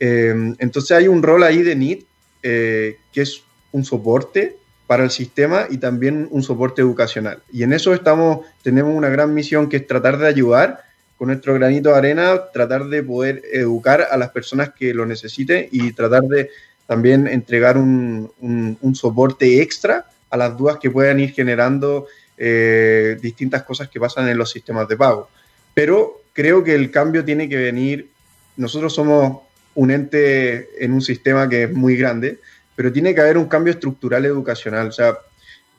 [0.00, 2.04] Eh, entonces hay un rol ahí de NIT
[2.42, 7.38] eh, que es un soporte para el sistema y también un soporte educacional.
[7.52, 10.82] Y en eso estamos, tenemos una gran misión que es tratar de ayudar
[11.16, 15.68] con nuestro granito de arena, tratar de poder educar a las personas que lo necesiten
[15.70, 16.50] y tratar de
[16.86, 23.62] también entregar un, un, soporte extra a las dudas que puedan ir generando eh, distintas
[23.62, 25.30] cosas que pasan en los sistemas de pago.
[25.72, 28.10] Pero creo que el cambio tiene que venir,
[28.56, 29.38] nosotros somos
[29.74, 32.38] un ente en un sistema que es muy grande,
[32.76, 34.88] pero tiene que haber un cambio estructural educacional.
[34.88, 35.18] O sea,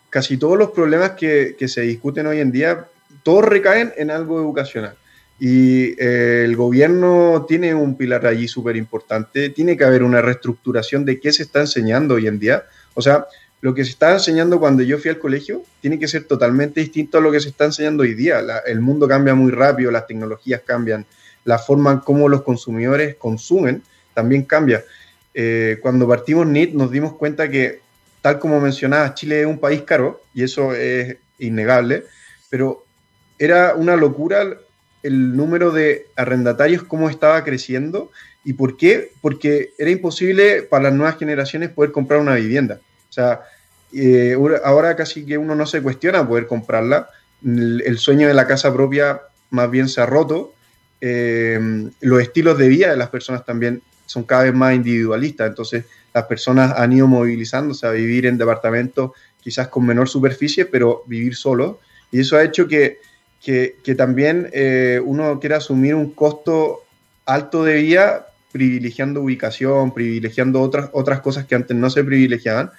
[0.10, 2.88] casi todos los problemas que, se discuten hoy en día,
[3.24, 4.96] todos recaen en algo educacional.
[5.38, 9.50] Y eh, el gobierno tiene un pilar allí súper importante.
[9.50, 12.64] Tiene que haber una reestructuración de qué se está enseñando hoy en día.
[12.94, 13.26] O sea,
[13.66, 17.18] lo que se está enseñando cuando yo fui al colegio tiene que ser totalmente distinto
[17.18, 18.40] a lo que se está enseñando hoy día.
[18.66, 21.06] el mundo cambia muy rápido, las tecnologías cambian,
[21.44, 23.82] la forma en cómo los consumidores consumen
[24.14, 24.84] también cambia.
[25.38, 27.82] Eh, cuando partimos NIT nos dimos cuenta que,
[28.22, 32.06] tal como mencionaba, Chile es un país caro, y eso es innegable,
[32.50, 32.86] pero
[33.38, 34.46] era una locura
[35.04, 38.12] el número de arrendatarios, cómo estaba creciendo,
[38.46, 42.80] y por qué, porque era imposible para las nuevas generaciones poder comprar una vivienda.
[43.10, 43.42] O sea,
[43.94, 47.10] eh, ahora casi que uno no se cuestiona poder comprarla,
[47.44, 50.54] el, sueño de la casa propia más bien se ha roto,
[51.02, 51.60] eh,
[52.00, 56.26] los estilos de vida de las personas también son cada vez más individualistas, entonces las
[56.26, 61.80] personas han ido movilizándose a vivir en departamentos quizás con menor superficie, pero vivir solo.
[62.12, 63.00] Y eso ha hecho que,
[63.44, 66.84] que, también eh, uno quiera asumir un costo
[67.26, 72.72] alto de vida privilegiando ubicación, privilegiando otras, otras cosas que antes no se privilegiaban,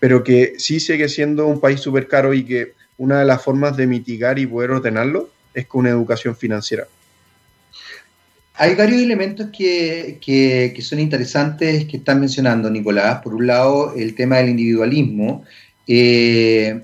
[0.00, 3.76] pero que sí sigue siendo un país súper caro y que una de las formas
[3.76, 6.88] de mitigar y poder ordenarlo es con una educación financiera.
[8.62, 13.20] Hay varios elementos que, que, son interesantes que están mencionando, Nicolás.
[13.20, 15.42] Por un lado, el tema del individualismo,
[15.88, 16.82] eh,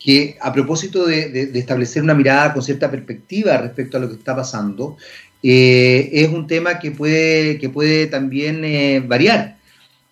[0.00, 4.34] que a propósito de, establecer una mirada con cierta perspectiva respecto a lo que está
[4.34, 4.96] pasando,
[5.44, 9.58] eh, es un tema que puede, que puede también eh, variar.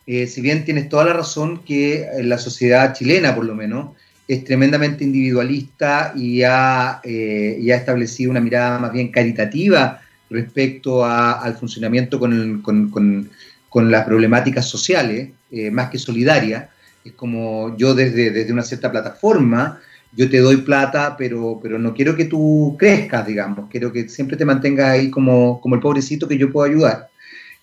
[0.06, 3.96] si bien tienes toda la razón que la sociedad chilena, por lo menos,
[4.28, 11.56] es tremendamente individualista y ha, y ha establecido una mirada más bien caritativa respecto al
[11.56, 13.30] funcionamiento con,
[13.90, 16.70] las problemáticas sociales, eh, más que solidaria.
[17.04, 19.80] Es como yo desde, desde una cierta plataforma,
[20.12, 24.36] yo te doy plata, pero, pero no quiero que tú crezcas, digamos, quiero que siempre
[24.36, 27.08] te mantengas ahí como, como el pobrecito que yo puedo ayudar,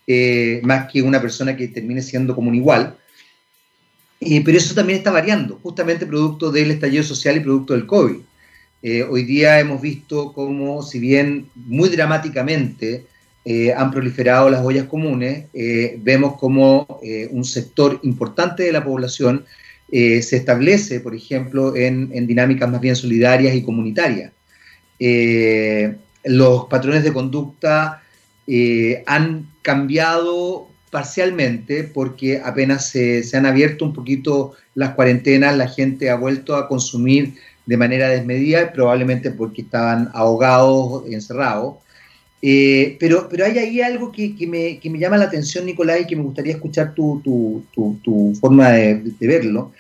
[0.06, 2.98] eh, más que una persona que termine siendo como un igual.
[4.20, 8.18] Eh, pero eso también está variando, justamente producto del estallido social y producto del COVID.
[8.84, 13.06] Eh, hoy día hemos visto cómo, si bien muy dramáticamente
[13.44, 17.00] eh, han proliferado las ollas comunes, eh, vemos como
[17.32, 19.46] un sector importante de la población
[19.90, 24.34] se establece, por ejemplo, en, dinámicas más bien solidarias y comunitarias.
[26.26, 28.04] los patrones de conducta
[29.06, 36.16] han cambiado parcialmente porque apenas se han abierto un poquito las cuarentenas, la gente ha
[36.16, 37.36] vuelto a consumir
[37.68, 41.76] de manera desmedida, probablemente porque estaban ahogados, encerrados.
[42.42, 46.24] Eh, pero, pero hay ahí algo que, me, llama la atención, Nicolás, y que me
[46.24, 47.64] gustaría escuchar tu,
[48.40, 49.74] forma de, verlo,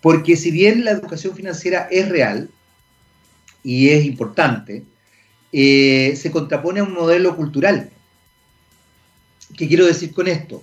[0.00, 2.48] porque si bien la educación financiera es real
[3.64, 4.84] y es importante,
[5.52, 7.90] eh, se contrapone a un modelo cultural.
[9.56, 10.62] ¿Qué quiero decir con esto?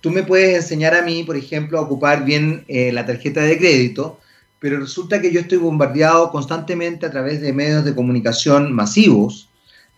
[0.00, 3.58] Tú me puedes enseñar a mí, por ejemplo, a ocupar bien eh, la tarjeta de
[3.58, 4.20] crédito,
[4.60, 9.50] pero resulta que yo estoy bombardeado constantemente a través de medios de comunicación masivos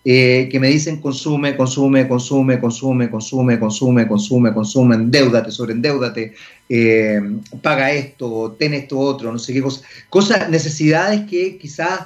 [0.05, 6.35] eh, que me dicen consume, consume, consume, consume, consume, consume, consume, consume, endeudate, sobreendeudate,
[6.69, 7.21] eh,
[7.61, 9.83] paga esto, ten esto otro, no sé qué cosa.
[10.11, 12.01] Cosas, necesidades que quizás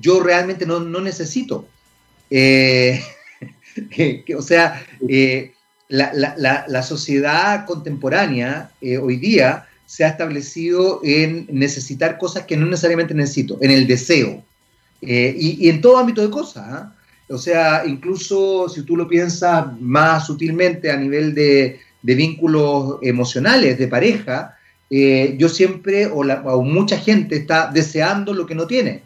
[0.00, 1.66] yo realmente no, necesito.
[2.30, 3.00] Eh,
[4.38, 5.52] o sea, eh,
[5.88, 8.70] la, la, la, sociedad contemporánea
[9.02, 14.40] hoy día se ha establecido en necesitar cosas que no necesariamente necesito, en el deseo.
[15.02, 16.64] Eh, y, en todo ámbito de cosas.
[16.64, 16.94] ¿ah?
[17.28, 23.88] O sea, incluso si tú lo piensas más sutilmente a nivel de, vínculos emocionales, de
[23.88, 24.56] pareja,
[24.88, 29.02] eh, yo siempre, o, mucha gente está deseando lo que no tiene.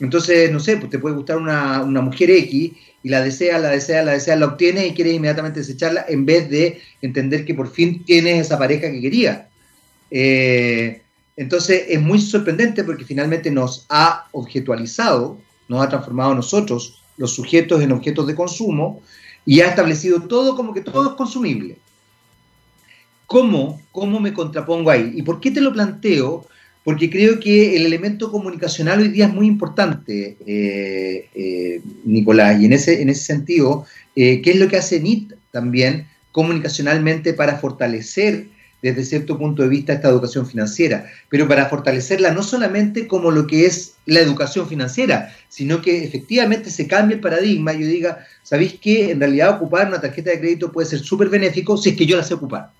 [0.00, 2.72] Entonces, no sé, pues te puede gustar una, una mujer X
[3.02, 6.50] y la desea, la desea, la desea, la obtiene y quieres inmediatamente desecharla en vez
[6.50, 9.48] de entender que por fin tienes esa pareja que quería.
[10.18, 11.02] Eh,
[11.36, 15.36] entonces es muy sorprendente porque finalmente nos ha objetualizado,
[15.68, 19.02] nos ha transformado nosotros, los sujetos, en objetos de consumo
[19.44, 21.76] y ha establecido todo como que todo es consumible.
[23.26, 25.12] ¿Cómo, ¿Cómo me contrapongo ahí?
[25.14, 26.46] ¿Y por qué te lo planteo?
[26.82, 32.64] Porque creo que el elemento comunicacional hoy día es muy importante, eh, eh, Nicolás, y
[32.64, 38.55] en ese, en ese sentido, ¿qué es lo que hace NIT también comunicacionalmente para fortalecer
[38.92, 43.46] desde cierto punto de vista esta educación financiera, pero para fortalecerla no solamente como lo
[43.46, 48.26] que es la educación financiera, sino que efectivamente se cambie el paradigma y yo diga,
[48.42, 51.96] ¿sabéis que en realidad ocupar una tarjeta de crédito puede ser súper benéfico si es
[51.96, 52.70] que yo la sé ocupar?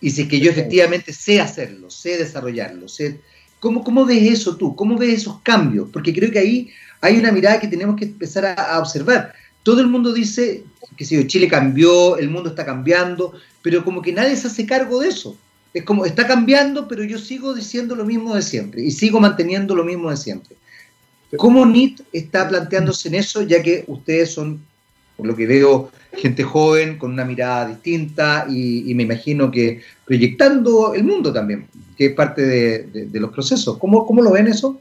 [0.00, 3.20] Y si es que yo efectivamente sé hacerlo, sé desarrollarlo, sé...
[3.60, 4.74] ¿Cómo, ¿Cómo ves eso tú?
[4.74, 5.88] ¿Cómo ves esos cambios?
[5.92, 9.86] Porque creo que ahí hay una mirada que tenemos que empezar a observar todo el
[9.86, 10.64] mundo dice
[10.96, 15.00] que si Chile cambió, el mundo está cambiando, pero como que nadie se hace cargo
[15.00, 15.36] de eso.
[15.74, 19.74] Es como, está cambiando, pero yo sigo diciendo lo mismo de siempre y sigo manteniendo
[19.74, 20.56] lo mismo de siempre.
[21.36, 24.60] ¿Cómo NIT está planteándose en eso, ya que ustedes son,
[25.16, 30.92] por lo que veo, gente joven, con una mirada distinta y, me imagino que proyectando
[30.92, 31.66] el mundo también,
[31.96, 33.78] que es parte de, los procesos?
[33.78, 34.78] ¿Cómo, ¿Cómo lo ven eso?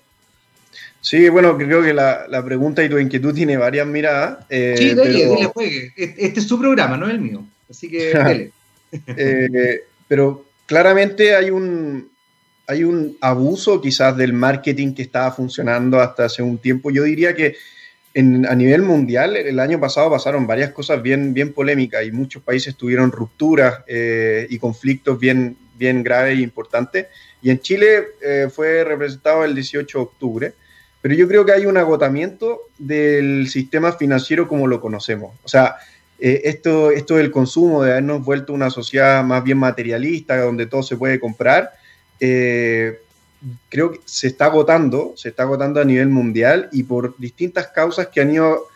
[1.01, 4.45] Sí, bueno, creo que la, pregunta y tu inquietud tiene varias miradas.
[4.49, 5.91] Eh, sí, dale, dale, juegue.
[5.97, 7.43] Este es su programa, no es el mío.
[7.69, 8.51] Así que dale.
[9.07, 12.09] Eh, pero claramente hay un,
[12.67, 16.91] hay un abuso quizás del marketing que estaba funcionando hasta hace un tiempo.
[16.91, 17.55] Yo diría que
[18.13, 22.43] en, a nivel mundial el año pasado pasaron varias cosas bien, bien polémicas y muchos
[22.43, 27.07] países tuvieron rupturas eh, y conflictos bien, bien grave e importante.
[27.41, 30.53] Y en Chile eh, fue representado el 18 de octubre.
[31.01, 35.35] Pero yo creo que hay un agotamiento del sistema financiero como lo conocemos.
[35.43, 35.77] O sea,
[36.19, 40.83] eh, esto, esto del consumo, de habernos vuelto una sociedad más bien materialista, donde todo
[40.83, 41.71] se puede comprar,
[42.19, 42.99] eh,
[43.69, 48.07] creo que se está agotando, se está agotando a nivel mundial y por distintas causas
[48.07, 48.67] que han ido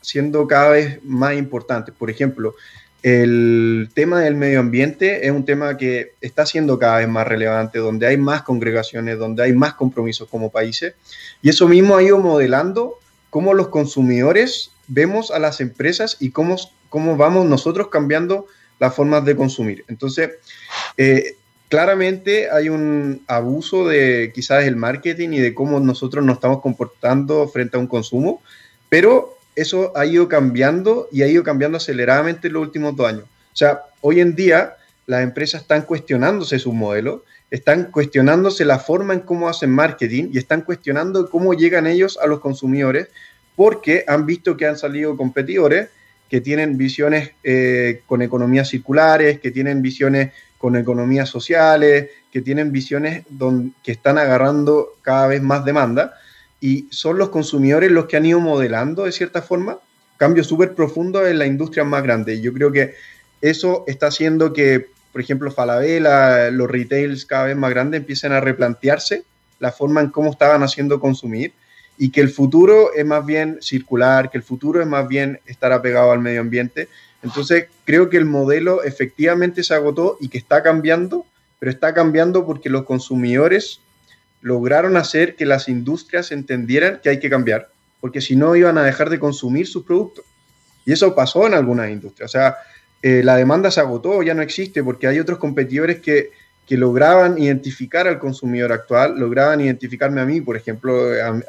[0.00, 1.94] siendo cada vez más importantes.
[1.94, 2.56] Por ejemplo,
[3.02, 7.78] el tema del medio ambiente es un tema que está siendo cada vez más relevante,
[7.78, 10.94] donde hay más congregaciones, donde hay más compromisos como países,
[11.40, 12.98] y eso mismo ha ido modelando
[13.30, 16.56] cómo los consumidores vemos a las empresas y cómo,
[16.88, 18.46] cómo vamos nosotros cambiando
[18.80, 19.84] las formas de consumir.
[19.88, 20.30] Entonces,
[20.96, 21.36] eh,
[21.68, 27.46] claramente hay un abuso de quizás el marketing y de cómo nosotros nos estamos comportando
[27.48, 28.42] frente a un consumo,
[28.88, 33.24] pero eso ha ido cambiando y ha ido cambiando aceleradamente en los últimos dos años.
[33.24, 39.14] O sea, hoy en día las empresas están cuestionándose su modelo, están cuestionándose la forma
[39.14, 43.08] en cómo hacen marketing y están cuestionando cómo llegan ellos a los consumidores
[43.56, 45.88] porque han visto que han salido competidores
[46.28, 52.70] que tienen visiones eh, con economías circulares, que tienen visiones con economías sociales, que tienen
[52.70, 53.24] visiones
[53.82, 56.14] que están agarrando cada vez más demanda
[56.60, 59.78] y son los consumidores los que han ido modelando de cierta forma
[60.16, 62.40] cambios súper profundos en la industria más grande.
[62.40, 62.94] Yo creo que
[63.40, 68.40] eso está haciendo que, por ejemplo, Falabella, los retails cada vez más grandes empiecen a
[68.40, 69.24] replantearse
[69.60, 71.52] la forma en cómo estaban haciendo consumir
[71.96, 75.72] y que el futuro es más bien circular, que el futuro es más bien estar
[75.72, 76.88] apegado al medio ambiente.
[77.22, 81.26] Entonces, creo que el modelo efectivamente se agotó y que está cambiando,
[81.58, 83.80] pero está cambiando porque los consumidores
[84.40, 87.70] lograron hacer que las industrias entendieran que hay que cambiar,
[88.00, 90.24] porque si no iban a dejar de consumir sus productos.
[90.84, 92.30] Y eso pasó en algunas industrias.
[92.30, 92.56] O sea,
[93.02, 96.30] eh, la demanda se agotó, ya no existe, porque hay otros competidores que,
[96.70, 100.94] lograban identificar al consumidor actual, lograban identificarme a mí, por ejemplo,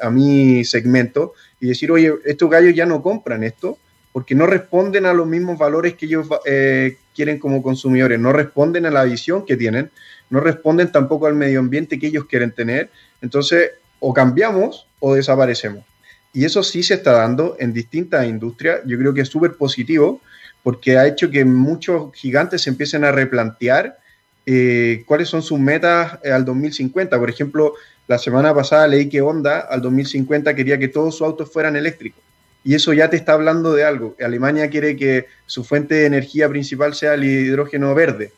[0.00, 3.76] a, mi segmento, y decir, oye, estos gallos ya no compran esto,
[4.12, 8.86] porque no responden a los mismos valores que ellos eh, quieren como consumidores, no responden
[8.86, 9.90] a la visión que tienen,
[10.30, 12.90] no responden tampoco al medio ambiente que ellos quieren tener.
[13.20, 15.84] Entonces, o cambiamos o desaparecemos.
[16.32, 18.80] Y eso sí se está dando en distintas industrias.
[18.86, 20.20] Yo creo que es súper positivo
[20.62, 23.98] porque ha hecho que muchos gigantes se empiecen a replantear
[24.46, 27.18] eh, cuáles son sus metas eh, al 2050.
[27.18, 27.74] Por ejemplo,
[28.06, 32.22] la semana pasada leí que Honda al 2050 quería que todos sus autos fueran eléctricos.
[32.62, 34.16] Y eso ya te está hablando de algo.
[34.20, 38.32] Alemania quiere que su fuente de energía principal sea el hidrógeno verde.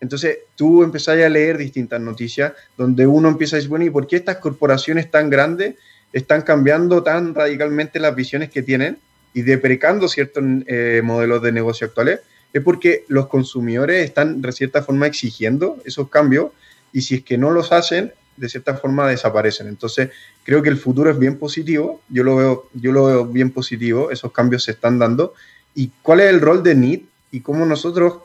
[0.00, 4.06] Entonces tú empezás a leer distintas noticias donde uno empieza a decir, bueno, ¿y por
[4.06, 5.76] qué estas corporaciones tan grandes
[6.12, 8.98] están cambiando tan radicalmente las visiones que tienen
[9.34, 12.20] y deprecando ciertos eh, modelos de negocio actuales?
[12.52, 16.50] Es porque los consumidores están de cierta forma exigiendo esos cambios
[16.92, 19.68] y si es que no los hacen, de cierta forma desaparecen.
[19.68, 20.10] Entonces
[20.44, 24.10] creo que el futuro es bien positivo, yo lo veo, yo lo veo bien positivo,
[24.10, 25.34] esos cambios se están dando.
[25.74, 28.18] ¿Y cuál es el rol de NIT y cómo nosotros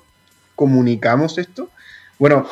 [0.55, 1.69] comunicamos esto?
[2.19, 2.47] Bueno,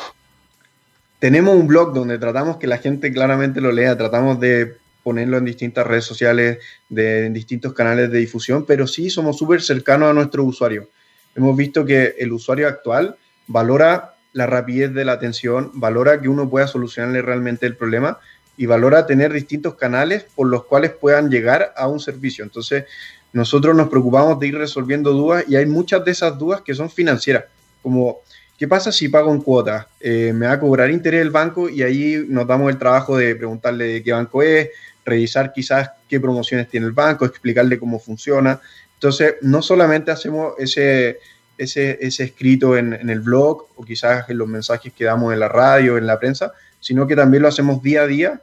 [1.18, 5.44] tenemos un blog donde tratamos que la gente claramente lo lea, tratamos de ponerlo en
[5.44, 6.58] distintas redes sociales,
[6.88, 10.88] de, en distintos canales de difusión, pero sí somos súper cercanos a nuestro usuario.
[11.34, 16.48] Hemos visto que el usuario actual valora la rapidez de la atención, valora que uno
[16.48, 18.18] pueda solucionarle realmente el problema
[18.56, 22.44] y valora tener distintos canales por los cuales puedan llegar a un servicio.
[22.44, 22.84] Entonces,
[23.32, 26.90] nosotros nos preocupamos de ir resolviendo dudas y hay muchas de esas dudas que son
[26.90, 27.44] financieras
[27.82, 28.20] como,
[28.56, 29.86] ¿qué pasa si pago en cuotas?
[30.00, 31.68] Eh, ¿Me va a cobrar interés el banco?
[31.68, 34.70] Y ahí nos damos el trabajo de preguntarle de qué banco es,
[35.04, 38.60] revisar quizás qué promociones tiene el banco, explicarle cómo funciona.
[38.94, 41.18] Entonces, no solamente hacemos ese,
[41.62, 45.48] ese, ese escrito en, el blog o quizás en los mensajes que damos en la
[45.48, 48.40] radio, en la prensa, sino que también lo hacemos día a día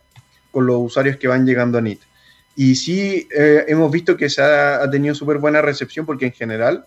[0.51, 2.01] con los usuarios que van llegando a NIT.
[2.55, 6.33] Y sí, eh, hemos visto que se ha, ha tenido súper buena recepción porque en
[6.33, 6.85] general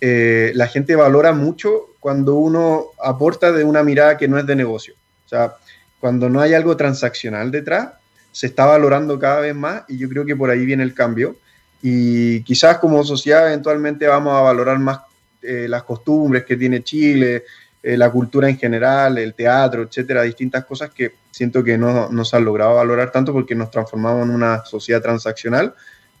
[0.00, 4.56] eh, la gente valora mucho cuando uno aporta de una mirada que no es de
[4.56, 4.94] negocio.
[5.24, 5.54] O sea,
[5.98, 7.88] cuando no hay algo transaccional detrás,
[8.30, 11.36] se está valorando cada vez más y yo creo que por ahí viene el cambio.
[11.80, 15.00] Y quizás como sociedad eventualmente vamos a valorar más
[15.44, 17.44] eh, las costumbres que tiene Chile,
[17.82, 22.24] eh, la cultura en general, el teatro, etcétera, distintas cosas que siento que no, no
[22.24, 25.74] se han logrado valorar tanto porque nos transformamos en una sociedad transaccional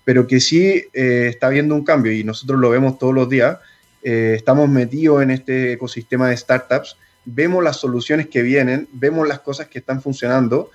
[0.04, 3.56] pero que sí eh, está habiendo un cambio y nosotros lo vemos todos los días.
[4.02, 9.68] Estamos metidos en este ecosistema de startups, vemos las soluciones que vienen, vemos las cosas
[9.68, 10.70] que están funcionando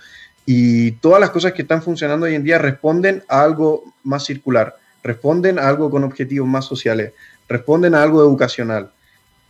[0.46, 4.76] y todas las cosas que están funcionando hoy en día responden a algo más circular,
[5.02, 7.12] responden a algo con objetivos más sociales,
[7.50, 8.92] responden a algo educacional.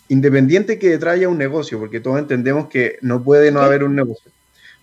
[0.09, 3.95] independiente que detrás haya un negocio, porque todos entendemos que no puede no haber un
[3.95, 4.33] negocio,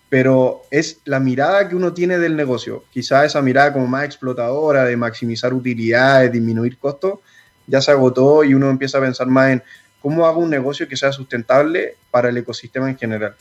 [0.07, 4.85] pero es la mirada que uno tiene del negocio, quizá esa mirada como más explotadora
[4.85, 7.19] de maximizar utilidades, disminuir costos,
[7.65, 9.63] ya se agotó y uno empieza a pensar más en
[10.01, 13.35] cómo hago un negocio que sea sustentable para el ecosistema en general.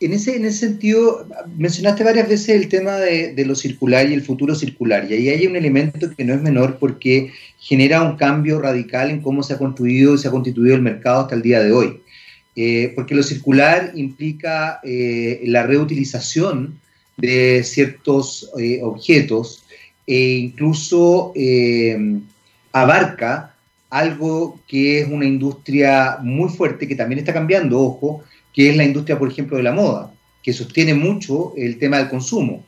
[0.00, 1.26] En ese, en ese sentido,
[1.56, 5.46] mencionaste varias veces el tema de, lo circular y el futuro circular, y ahí hay
[5.46, 9.58] un elemento que no es menor porque genera un cambio radical en cómo se ha
[9.58, 12.00] construido y se ha constituido el mercado hasta el día de hoy.
[12.60, 16.80] Eh, porque lo circular implica eh, la reutilización
[17.16, 19.64] de ciertos eh, objetos
[20.06, 21.32] e incluso
[22.72, 23.54] abarca
[23.90, 28.24] algo que es una industria muy fuerte, que también está cambiando, ojo,
[28.58, 32.08] que es la industria, por ejemplo, de la moda, que sostiene mucho el tema del
[32.08, 32.66] consumo.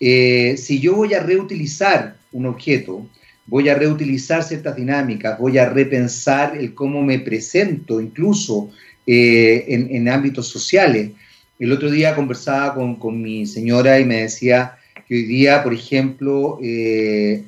[0.00, 3.06] Eh, si yo voy a reutilizar un objeto,
[3.46, 8.72] voy a reutilizar ciertas dinámicas, voy a repensar el cómo me presento, incluso
[9.06, 11.12] eh, en, ámbitos sociales.
[11.60, 14.76] El otro día conversaba con, mi señora y me decía
[15.06, 17.44] que hoy día, por ejemplo, eh,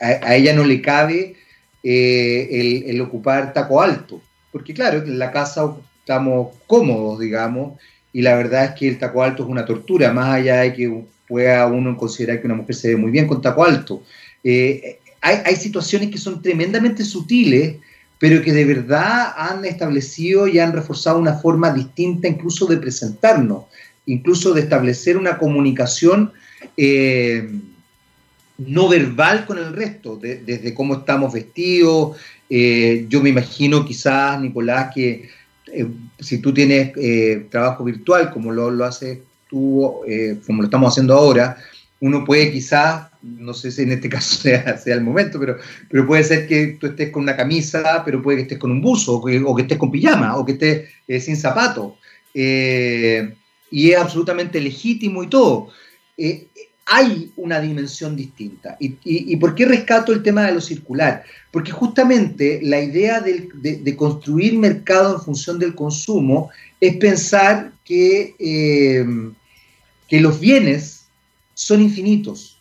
[0.00, 1.34] a, ella no le cabe
[1.82, 4.22] el, ocupar taco alto,
[4.52, 5.74] porque claro, en la casa
[6.06, 7.80] estamos cómodos, digamos,
[8.12, 11.02] y la verdad es que el taco alto es una tortura, más allá de que
[11.26, 14.04] pueda uno considerar que una mujer se ve muy bien con taco alto.
[14.44, 17.74] Eh, hay, situaciones que son tremendamente sutiles,
[18.20, 23.64] pero que de verdad han establecido y han reforzado una forma distinta incluso de presentarnos,
[24.06, 26.30] incluso de establecer una comunicación
[26.76, 27.50] eh,
[28.58, 32.16] no verbal con el resto, desde cómo estamos vestidos.
[32.48, 35.28] Eh, yo me imagino quizás, Nicolás, que
[35.76, 35.86] eh,
[36.20, 39.18] si tú tienes eh, trabajo virtual, como lo, lo haces
[39.48, 41.58] tú, eh, como lo estamos haciendo ahora,
[42.00, 45.58] uno puede quizás, no sé si en este caso sea, el momento, pero,
[45.90, 48.80] pero puede ser que tú estés con una camisa, pero puede que estés con un
[48.80, 50.88] buzo, o que, estés con pijama, o que estés
[51.22, 51.98] sin zapato.
[52.34, 55.68] y es absolutamente legítimo y todo
[56.86, 58.76] hay una dimensión distinta.
[58.78, 61.24] ¿Y, por qué rescato el tema de lo circular?
[61.50, 69.04] Porque justamente la idea de, construir mercado en función del consumo es pensar que, eh,
[70.08, 71.06] que los bienes
[71.54, 72.60] son infinitos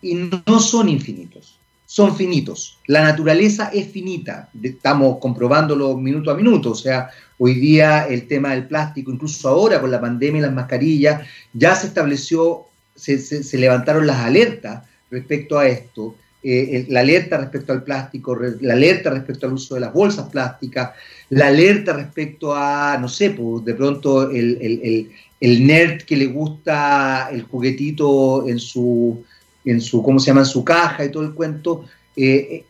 [0.00, 2.78] y no son infinitos, son finitos.
[2.86, 8.52] La naturaleza es finita, estamos comprobándolo minuto a minuto, o sea, hoy día el tema
[8.52, 14.06] del plástico, incluso ahora con la pandemia y las mascarillas, ya se estableció se, levantaron
[14.06, 19.54] las alertas respecto a esto, eh, la alerta respecto al plástico, la alerta respecto al
[19.54, 20.90] uso de las bolsas plásticas,
[21.30, 28.46] la alerta respecto a, no sé, de pronto el, nerd que le gusta el juguetito
[28.46, 29.24] en su,
[29.64, 31.86] en su, ¿cómo se llama?, en su caja y todo el cuento.
[32.16, 32.64] Eh,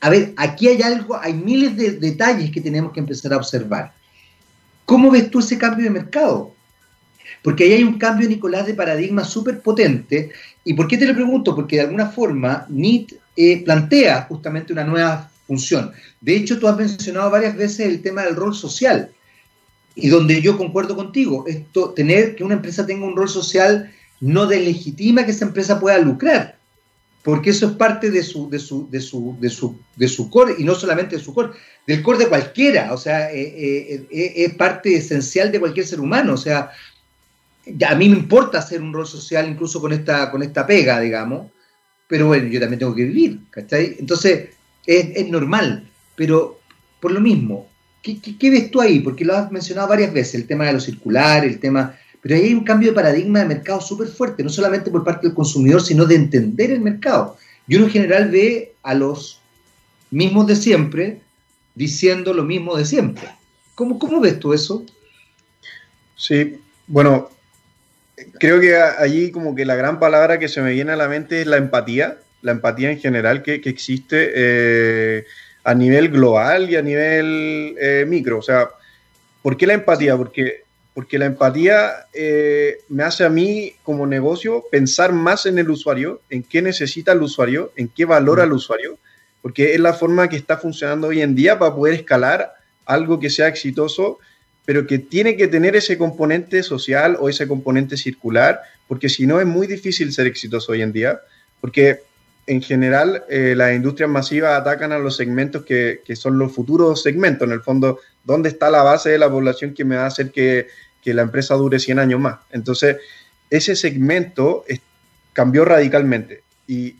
[0.00, 3.94] a ver, aquí hay algo, hay miles de detalles que tenemos que empezar a observar.
[4.84, 6.53] ¿Cómo ves tú ese cambio de mercado?
[7.42, 10.30] Porque ahí hay un cambio, Nicolás, de paradigma súper potente.
[10.64, 11.54] ¿Y por qué te lo pregunto?
[11.54, 15.92] Porque de alguna forma NIT eh, plantea justamente una nueva función.
[16.20, 19.10] De hecho, tú has mencionado varias veces el tema del rol social.
[19.94, 24.46] Y donde yo concuerdo contigo, esto, tener que una empresa tenga un rol social no
[24.46, 26.56] delegitima que esa empresa pueda lucrar,
[27.22, 30.54] porque eso es parte de su, de su, de su, de su, de su core,
[30.58, 31.50] y no solamente de su core,
[31.86, 36.34] del core de cualquiera, o sea, eh, eh, es parte esencial de cualquier ser humano,
[36.34, 36.70] o sea,
[37.86, 41.50] a mí me importa hacer un rol social incluso con esta, con esta pega, digamos,
[42.06, 43.96] pero bueno, yo también tengo que vivir, ¿cachai?
[43.98, 44.50] Entonces,
[44.86, 46.60] es, normal, pero
[47.00, 47.68] por lo mismo,
[48.02, 49.00] ¿qué, ves tú ahí?
[49.00, 51.96] Porque lo has mencionado varias veces, el tema de lo circular, el tema...
[52.20, 55.26] Pero ahí hay un cambio de paradigma de mercado súper fuerte, no solamente por parte
[55.26, 57.36] del consumidor, sino de entender el mercado.
[57.68, 59.42] Y uno en general ve a los
[60.10, 61.20] mismos de siempre
[61.74, 63.28] diciendo lo mismo de siempre.
[63.74, 64.86] ¿Cómo, cómo ves tú eso?
[66.16, 66.56] Sí,
[66.86, 67.28] bueno,
[68.38, 71.40] creo que allí como que la gran palabra que se me viene a la mente
[71.40, 75.24] es la empatía, la empatía en general que, existe eh,
[75.64, 78.38] a nivel global y a nivel eh, micro.
[78.38, 78.68] O sea,
[79.42, 80.16] ¿por qué la empatía?
[80.16, 85.70] Porque, porque la empatía eh, me hace a mí como negocio pensar más en el
[85.70, 88.98] usuario, en qué necesita el usuario, en qué valora el usuario,
[89.40, 92.54] porque es la forma que está funcionando hoy en día para poder escalar
[92.86, 94.18] algo que sea exitoso
[94.64, 99.40] pero que tiene que tener ese componente social o ese componente circular, porque si no
[99.40, 101.20] es muy difícil ser exitoso hoy en día,
[101.60, 102.00] porque
[102.46, 107.02] en general eh, las industrias masivas atacan a los segmentos que, que, son los futuros
[107.02, 110.08] segmentos, en el fondo, ¿dónde está la base de la población que me va a
[110.08, 110.68] hacer que,
[111.02, 112.38] que la empresa dure 100 años más?
[112.50, 112.96] Entonces,
[113.50, 114.64] ese segmento
[115.32, 116.42] cambió radicalmente.
[116.66, 116.96] Y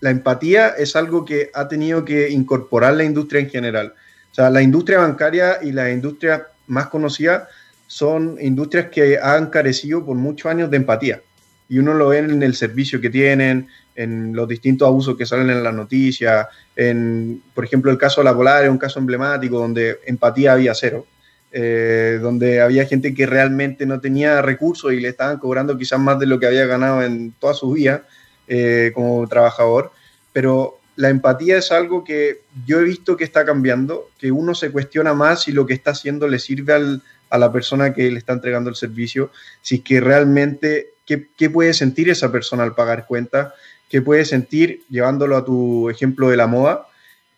[0.00, 3.94] la empatía es algo que ha tenido que incorporar la industria en general.
[4.32, 7.48] O sea, la industria bancaria y la industria más conocida
[7.86, 11.20] son industrias que han carecido por muchos años de empatía.
[11.68, 15.50] Y uno lo ve en el servicio que tienen, en los distintos abusos que salen
[15.50, 16.46] en las noticias,
[16.76, 20.74] en, por ejemplo, el caso de la Polar es un caso emblemático donde empatía había
[20.74, 21.06] cero,
[21.52, 26.18] eh, donde había gente que realmente no tenía recursos y le estaban cobrando quizás más
[26.18, 28.02] de lo que había ganado en toda su vida
[28.48, 29.92] eh, como trabajador,
[30.32, 34.70] pero la empatía es algo que yo he visto que está cambiando, que uno se
[34.70, 38.32] cuestiona más si lo que está haciendo le sirve a la persona que le está
[38.32, 39.30] entregando el servicio,
[39.60, 43.52] si es que realmente, ¿qué, puede sentir esa persona al pagar cuentas?
[43.88, 46.86] ¿Qué puede sentir, llevándolo a tu ejemplo de la moda,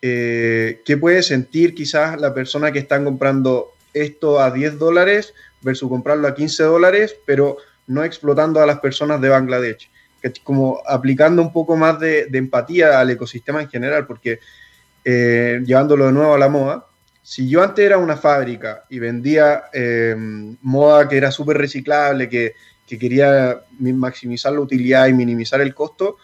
[0.02, 5.32] eh, qué puede sentir quizás la persona que está comprando esto a 10 dólares
[5.62, 9.88] versus comprarlo a 15 dólares, pero no explotando a las personas de Bangladesh?
[10.42, 14.40] Como aplicando un poco más de, empatía al ecosistema en general, porque
[15.04, 16.86] eh, llevándolo de nuevo a la moda,
[17.22, 20.14] si yo antes era una fábrica y vendía eh,
[20.62, 22.54] moda que era súper reciclable, que,
[22.86, 26.18] que, quería maximizar la utilidad y minimizar el costo,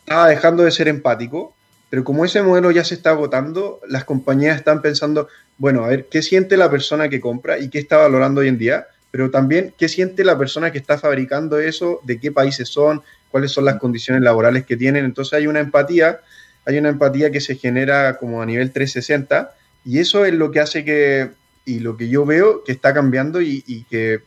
[0.00, 1.54] estaba dejando de ser empático,
[1.90, 6.06] pero como ese modelo ya se está agotando, las compañías están pensando, bueno, a ver,
[6.10, 8.86] ¿qué siente la persona que compra y qué está valorando hoy en día?
[9.10, 12.00] Pero también, ¿qué siente la persona que está fabricando eso?
[12.04, 13.02] ¿De qué países son?
[13.30, 15.04] ¿Cuáles son las condiciones laborales que tienen?
[15.04, 16.20] Entonces hay una empatía,
[16.64, 19.54] hay una empatía que se genera como a nivel 360
[19.84, 21.30] y eso es lo que hace que,
[21.64, 24.20] y lo que yo veo que está cambiando y, y que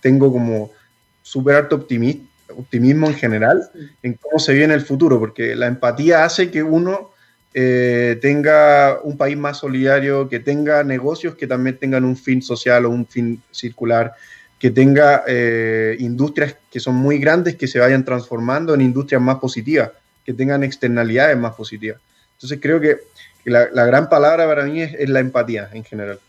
[0.00, 0.70] tengo como
[1.22, 2.26] súper alto optimismo,
[2.56, 3.70] optimismo en general
[4.02, 7.12] en cómo se viene el futuro, porque la empatía hace que uno
[7.54, 12.86] eh, tenga un país más solidario, que tenga negocios que también tengan un fin social
[12.86, 14.14] o un fin circular,
[14.62, 19.38] que tenga eh, industrias que son muy grandes que se vayan transformando en industrias más
[19.40, 19.90] positivas,
[20.24, 22.00] que tengan externalidades más positivas.
[22.34, 22.98] Entonces creo que
[23.44, 26.20] la, gran palabra para mí es la empatía en general.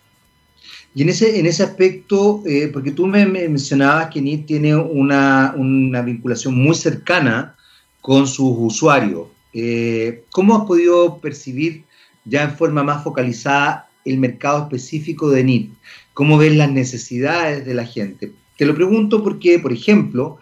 [0.96, 5.54] Y en ese, en ese aspecto, eh, porque tú me, mencionabas que NIT tiene una,
[5.56, 7.56] una, vinculación muy cercana
[8.02, 11.84] con sus usuarios, eh, ¿cómo has podido percibir
[12.26, 15.74] ya en forma más focalizada el mercado específico de NIT?
[16.14, 18.32] ¿Cómo ves las necesidades de la gente?
[18.58, 20.40] Te lo pregunto porque, por ejemplo,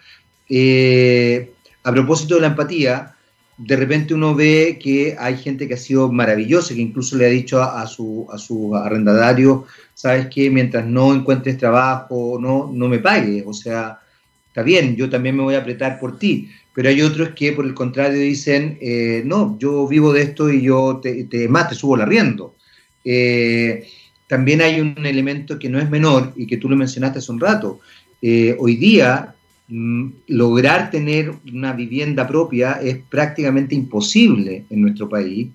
[0.49, 1.51] eh,
[1.83, 3.15] a propósito de la empatía,
[3.57, 7.29] de repente uno ve que hay gente que ha sido maravillosa, que incluso le ha
[7.29, 12.99] dicho a, su, a su arrendatario, sabes que mientras no encuentres trabajo, no, no me
[12.99, 13.99] pagues, o sea,
[14.47, 17.65] está bien, yo también me voy a apretar por ti, pero hay otros que por
[17.65, 21.95] el contrario dicen, eh, no, yo vivo de esto y yo te, más te subo
[21.95, 22.55] el arriendo.
[23.03, 23.87] Eh,
[24.31, 27.41] también hay un elemento que no es menor y que tú lo mencionaste hace un
[27.41, 27.81] rato.
[28.21, 29.35] Eh, hoy día
[29.73, 35.47] Mm, lograr tener una vivienda propia es prácticamente imposible en nuestro país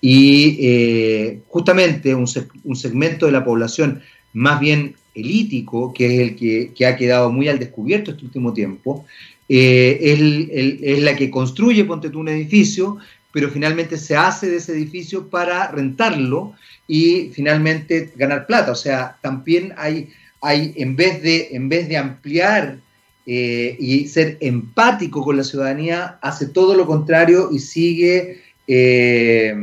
[0.00, 4.00] y eh, justamente un, segmento de la población
[4.32, 6.36] más bien elítico, que es el
[6.74, 9.04] que, ha quedado muy al descubierto este último tiempo,
[9.50, 12.96] eh, es, la que construye, ponte tú, un edificio,
[13.34, 16.54] pero finalmente se hace de ese edificio para rentarlo
[16.88, 18.72] y finalmente ganar plata.
[18.72, 20.10] O sea, también hay,
[20.40, 22.78] hay en, vez de, en vez de ampliar
[23.26, 29.54] eh, y ser empático con la ciudadanía, hace todo lo contrario y sigue eh,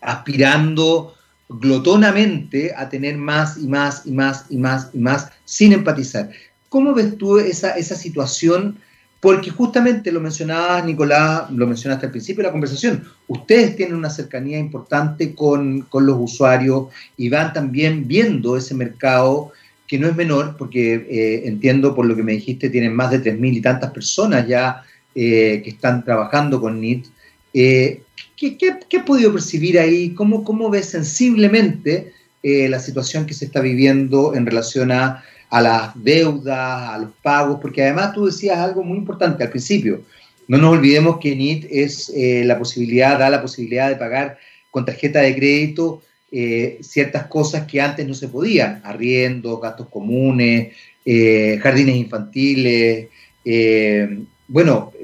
[0.00, 1.14] aspirando
[1.50, 6.30] glotonamente a tener más y más y más y más y más sin empatizar.
[6.70, 8.78] ¿Cómo ves tú esa, esa situación?
[9.22, 14.10] Porque justamente lo mencionabas, Nicolás, lo mencionaste al principio de la conversación, ustedes tienen una
[14.10, 19.52] cercanía importante con, con los usuarios y van también viendo ese mercado
[19.86, 23.22] que no es menor, porque eh, entiendo por lo que me dijiste, tienen más de
[23.22, 24.82] 3.000 y tantas personas ya
[25.14, 27.06] eh, que están trabajando con NIT.
[27.54, 28.02] Eh,
[28.36, 30.14] ¿qué, qué, has podido percibir ahí?
[30.14, 32.12] ¿Cómo, cómo ves sensiblemente
[32.42, 37.58] la situación que se está viviendo en relación a, a las deudas, a los pagos?
[37.60, 40.02] Porque además tú decías algo muy importante al principio.
[40.48, 42.12] No nos olvidemos que NIT es
[42.44, 44.38] la posibilidad, da la posibilidad de pagar
[44.70, 46.02] con tarjeta de crédito
[46.34, 50.72] eh, ciertas cosas que antes no se podían, arriendos, gastos comunes,
[51.04, 53.08] eh, jardines infantiles,
[53.44, 54.94] eh, bueno,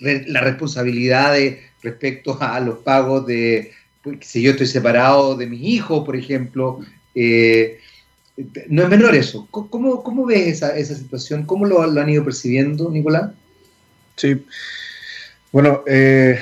[0.00, 1.36] la responsabilidad
[1.82, 3.72] respecto a los pagos de,
[4.02, 6.80] pues, si yo estoy separado de mis hijos, por ejemplo,
[8.68, 9.46] no es menor eso.
[9.50, 11.44] ¿Cómo, cómo ves esa, esa situación?
[11.44, 13.32] ¿Cómo lo, han ido percibiendo, Nicolás?
[14.16, 14.44] Sí,
[15.50, 16.40] bueno, eh,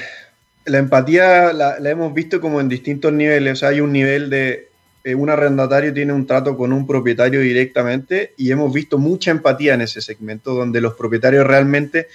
[0.67, 3.63] la empatía la, hemos visto como en distintos niveles.
[3.63, 4.69] Hay un nivel de
[5.03, 9.75] eh, un arrendatario tiene un trato con un propietario directamente y hemos visto mucha empatía
[9.75, 12.09] en ese segmento donde los propietarios realmente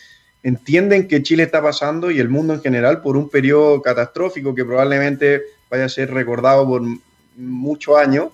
[0.44, 4.64] entienden que Chile está pasando y el mundo en general por un periodo catastrófico que
[4.64, 6.84] probablemente vaya a ser recordado por
[7.36, 8.30] muchos años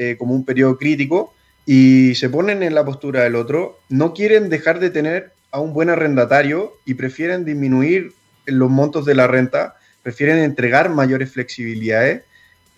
[0.00, 1.34] eh, como un periodo crítico
[1.66, 5.72] y se ponen en la postura del otro, no quieren dejar de tener a un
[5.72, 8.12] buen arrendatario y prefieren disminuir
[8.46, 12.22] los montos de la renta, prefieren entregar mayores flexibilidades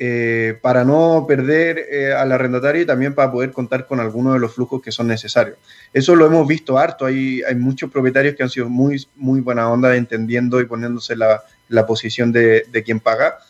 [0.02, 4.40] eh, para no perder eh, al arrendatario y también para poder contar con algunos de
[4.40, 5.58] los flujos que son necesarios.
[5.92, 9.70] Eso lo hemos visto harto, hay, hay muchos propietarios que han sido muy, muy buena
[9.70, 13.40] onda entendiendo y poniéndose la, la posición de, de, quien paga.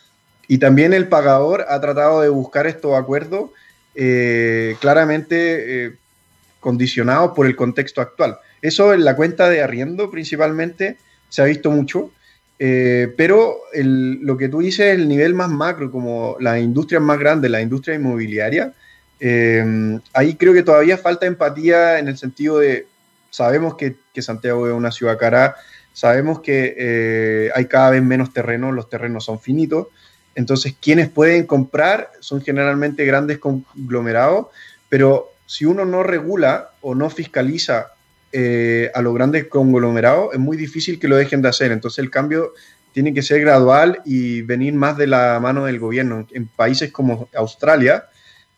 [0.50, 3.50] Y también el pagador ha tratado de buscar estos acuerdos
[3.94, 5.36] eh, claramente
[5.86, 5.92] eh,
[6.58, 8.36] condicionados por el contexto actual.
[8.60, 10.98] Eso en la cuenta de arriendo principalmente
[11.28, 12.10] se ha visto mucho
[12.58, 17.48] eh, pero lo que tú dices, el nivel más macro, como las industrias más grandes,
[17.48, 18.74] la industria inmobiliaria,
[20.12, 22.88] ahí creo que todavía falta empatía en el sentido de,
[23.30, 25.54] sabemos que, Santiago es una ciudad cara,
[25.92, 29.86] sabemos que hay cada vez menos terrenos, los terrenos son finitos,
[30.34, 34.46] entonces quienes pueden comprar son generalmente grandes conglomerados,
[34.88, 37.92] pero si uno no regula o no fiscaliza
[38.32, 41.72] eh, a los grandes conglomerados, es muy difícil que lo dejen de hacer.
[41.72, 42.52] Entonces el cambio
[42.92, 46.26] tiene que ser gradual y venir más de la mano del gobierno.
[46.30, 48.04] En países como Australia,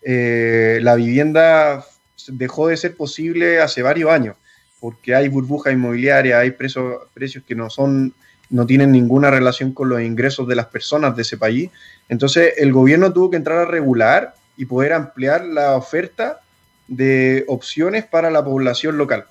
[0.02, 1.84] eh, la vivienda
[2.28, 4.36] dejó de ser posible hace varios años,
[4.80, 8.14] porque hay burbuja inmobiliaria, hay precios, precios que no son
[8.52, 11.70] no tienen ninguna relación con los ingresos de las personas de ese país.
[12.08, 16.40] Entonces el gobierno tuvo que entrar a regular y poder ampliar la oferta
[16.86, 19.24] de opciones para la población local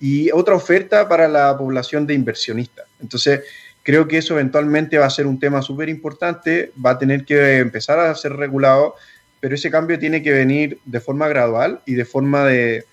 [0.00, 2.86] y otra oferta para la población de inversionistas.
[3.00, 3.40] Entonces,
[3.82, 7.58] creo que eso eventualmente va a ser un tema súper importante, va a tener que
[7.58, 8.96] empezar a ser regulado,
[9.40, 12.84] pero ese cambio tiene que venir de forma gradual y de forma de,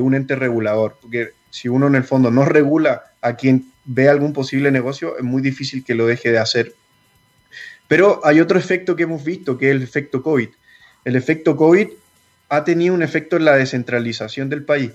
[0.00, 4.32] un ente regulador, porque si uno en el fondo no regula a quien ve algún
[4.32, 6.74] posible negocio, es muy difícil que lo deje de hacer.
[7.88, 10.48] Pero hay otro efecto que hemos visto, que es el efecto COVID.
[11.04, 11.88] El efecto COVID
[12.48, 14.90] ha tenido un efecto en la descentralización del país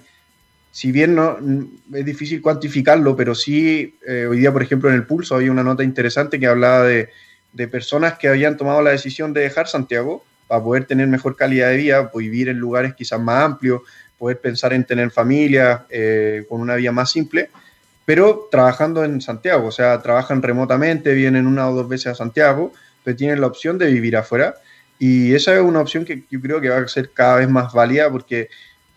[0.72, 1.38] si bien no,
[1.94, 5.64] es difícil cuantificarlo, pero sí, eh, hoy día, por ejemplo, en el Pulso había una
[5.64, 7.10] nota interesante que hablaba de,
[7.72, 11.78] personas que habían tomado la decisión de dejar Santiago para poder tener mejor calidad de
[11.78, 13.82] vida, pues, vivir en lugares quizás más amplios,
[14.18, 17.50] poder pensar en tener familia eh, con una vida más simple,
[18.10, 22.74] pero trabajando en Santiago, o sea, trabajan remotamente, vienen una o dos veces a Santiago,
[23.04, 24.56] pero tienen la opción de vivir afuera.
[24.98, 27.72] Y esa es una opción que yo creo que va a ser cada vez más
[27.72, 28.50] válida porque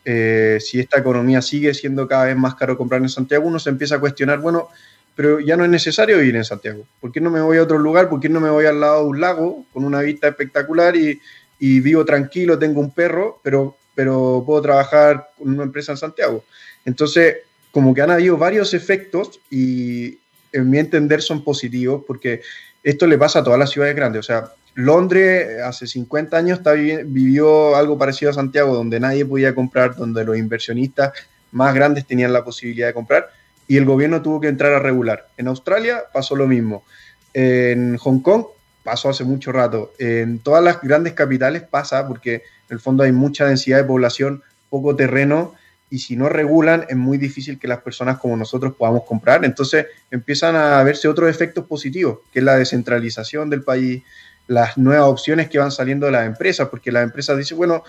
[0.07, 3.69] eh, si esta economía sigue siendo cada vez más caro comprar en Santiago, uno se
[3.69, 4.69] empieza a cuestionar, bueno,
[5.15, 6.87] pero ya no es necesario vivir en Santiago.
[6.99, 8.09] ¿Por qué no me voy a otro lugar?
[8.09, 11.21] ¿Por qué no me voy al lado de un lago con una vista espectacular y,
[11.61, 16.47] vivo tranquilo, tengo un perro, pero, pero puedo trabajar con una empresa en Santiago?
[16.87, 17.37] Entonces,
[17.73, 20.19] como que han habido varios efectos y
[20.53, 22.43] en mi entender son positivos porque
[22.85, 24.21] esto le pasa a todas las ciudades grandes.
[24.21, 26.61] O sea, Londres hace 50 años
[27.07, 31.13] vivió algo parecido a Santiago, donde nadie podía comprar, donde los inversionistas
[31.51, 33.31] más grandes tenían la posibilidad de comprar
[33.67, 35.29] y el gobierno tuvo que entrar a regular.
[35.37, 36.85] En Australia pasó lo mismo.
[37.33, 38.45] En Hong Kong
[38.85, 39.93] pasó hace mucho rato.
[39.99, 44.43] En todas las grandes capitales pasa porque en el fondo hay mucha densidad de población,
[44.69, 45.55] poco terreno
[45.93, 49.45] y si no regulan es muy difícil que las personas como nosotros podamos comprar.
[49.45, 54.03] Entonces empiezan a verse otros efectos positivos, que es la descentralización del país,
[54.47, 57.85] las nuevas opciones que van saliendo de las empresas, porque las empresas dicen, bueno,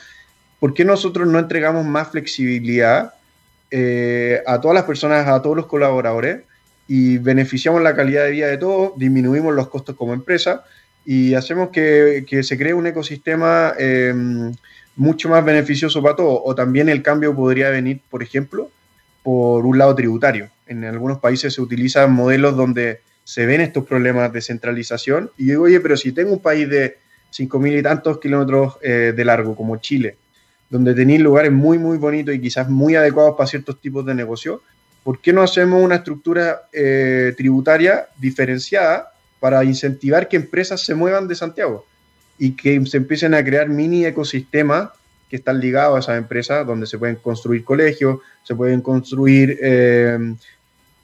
[0.59, 3.13] ¿por qué nosotros no entregamos más flexibilidad
[3.71, 6.41] eh, a todas las personas, a todos los colaboradores
[6.89, 10.65] y beneficiamos la calidad de vida de todos, disminuimos los costos como empresa
[11.05, 14.51] y hacemos que, se cree un ecosistema em,
[14.95, 16.39] mucho más beneficioso para todos?
[16.43, 18.69] O también el cambio podría venir, por ejemplo,
[19.23, 20.49] por un lado tributario.
[20.67, 25.31] En algunos países se utilizan modelos donde se ven estos problemas de centralización.
[25.37, 26.97] Y digo, oye, pero si tengo un país de
[27.31, 30.17] 5.000 y tantos kilómetros eh, de largo, como Chile,
[30.69, 34.61] donde tenéis lugares muy, muy bonitos y quizás muy adecuados para ciertos tipos de negocio,
[35.03, 41.27] ¿por qué no hacemos una estructura eh, tributaria diferenciada para incentivar que empresas se muevan
[41.27, 41.85] de Santiago
[42.43, 44.89] y que se empiecen a crear mini ecosistemas
[45.29, 50.35] que están ligados a esas empresas, donde se pueden construir colegios, se pueden construir eh,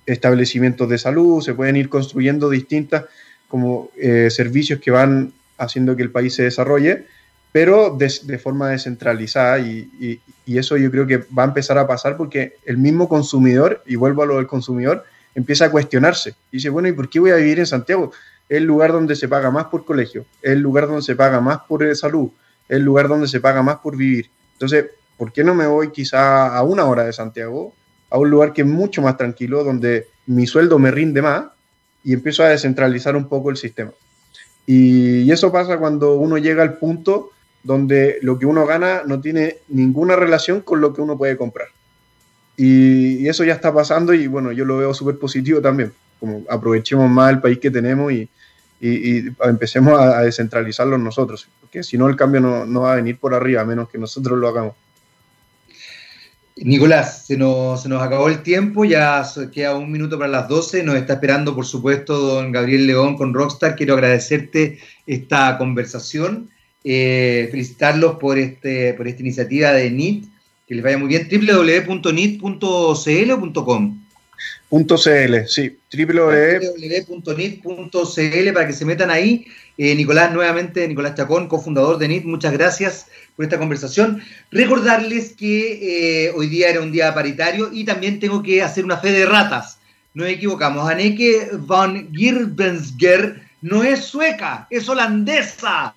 [0.06, 3.06] establecimientos de salud, se pueden ir construyendo distintas
[3.48, 7.06] como eh, servicios que van haciendo que el país se desarrolle,
[7.54, 12.56] pero de, forma descentralizada y, eso yo creo que va a empezar a pasar porque
[12.66, 16.36] el mismo consumidor, y vuelvo a lo del consumidor, empieza a cuestionarse.
[16.52, 18.12] dice, bueno, ¿y por qué voy a vivir en Santiago?
[18.50, 21.84] El lugar donde se paga más por colegio, el lugar donde se paga más por
[21.84, 22.30] eh, salud,
[22.68, 24.30] el lugar donde se paga más por vivir.
[24.54, 24.88] Entonces,
[25.18, 27.74] ¿por qué no me voy quizá a una hora de Santiago
[28.10, 31.46] a un lugar que es mucho más tranquilo, donde mi sueldo me rinde más
[32.04, 33.92] y empiezo a descentralizar un poco el sistema.
[34.66, 37.32] Y, eso pasa cuando uno llega al punto
[37.64, 41.68] donde lo que uno gana no tiene ninguna relación con lo que uno puede comprar.
[42.58, 47.10] Y, eso ya está pasando y bueno, yo lo veo súper positivo también, como aprovechemos
[47.10, 48.30] más el país que tenemos y,
[48.82, 53.34] empecemos a, descentralizarlo nosotros, porque si no el cambio no, no va a venir por
[53.34, 54.74] arriba, a menos que nosotros lo hagamos.
[56.62, 59.24] Nicolás, se nos, se nos acabó el tiempo, ya
[59.54, 63.34] queda un minuto para las 12, nos está esperando por supuesto don Gabriel León con
[63.34, 66.50] Rockstar, quiero agradecerte esta conversación,
[66.84, 70.26] eh, felicitarlos por, este, por esta iniciativa de NIT,
[70.68, 72.52] que les vaya muy bien, www.nit.cl
[73.32, 73.99] o .com.
[74.70, 77.64] .cl, sí, www.nit.cl
[78.54, 79.46] para que se metan ahí.
[79.78, 84.22] Eh, Nicolás, nuevamente, Nicolás Chacón, cofundador de NIT, muchas gracias por esta conversación.
[84.52, 88.98] Recordarles que eh, hoy día era un día paritario y también tengo que hacer una
[88.98, 89.80] fe de ratas.
[90.14, 90.90] Nos equivocamos.
[90.90, 95.94] Anneke van Girbensger no es sueca, es holandesa.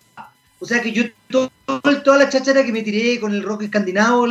[0.58, 4.26] O sea que yo toda la chachara que me tiré con el rock escandinavo,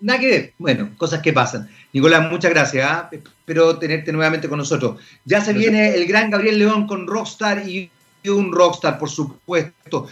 [0.00, 0.52] nada que ver.
[0.58, 1.68] Bueno, cosas que pasan.
[1.96, 2.86] Nicolás, muchas gracias.
[2.86, 3.08] ¿ah?
[3.10, 5.00] Espero tenerte nuevamente con nosotros.
[5.24, 7.90] Ya se viene el gran Gabriel León con Rockstar y
[8.28, 10.06] un Rockstar, por supuesto.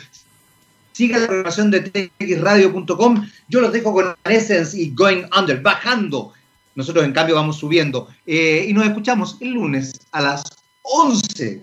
[0.93, 3.28] Siga la programación de txradio.com.
[3.51, 6.32] Yo los dejo con Essence y Going Under, bajando.
[6.74, 8.09] Nosotros, en cambio, vamos subiendo.
[8.24, 10.43] Eh, y nos escuchamos el lunes a las
[10.85, 11.62] 11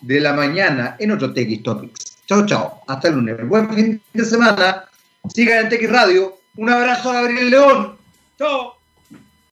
[0.00, 2.16] de la mañana en otro TX Topics.
[2.26, 2.80] Chao, chao.
[2.88, 3.46] Hasta el lunes.
[3.46, 4.86] Buen fin de semana.
[5.34, 6.38] Sigan en TX Radio.
[6.56, 7.98] Un abrazo a Gabriel León.
[8.38, 8.79] Chao.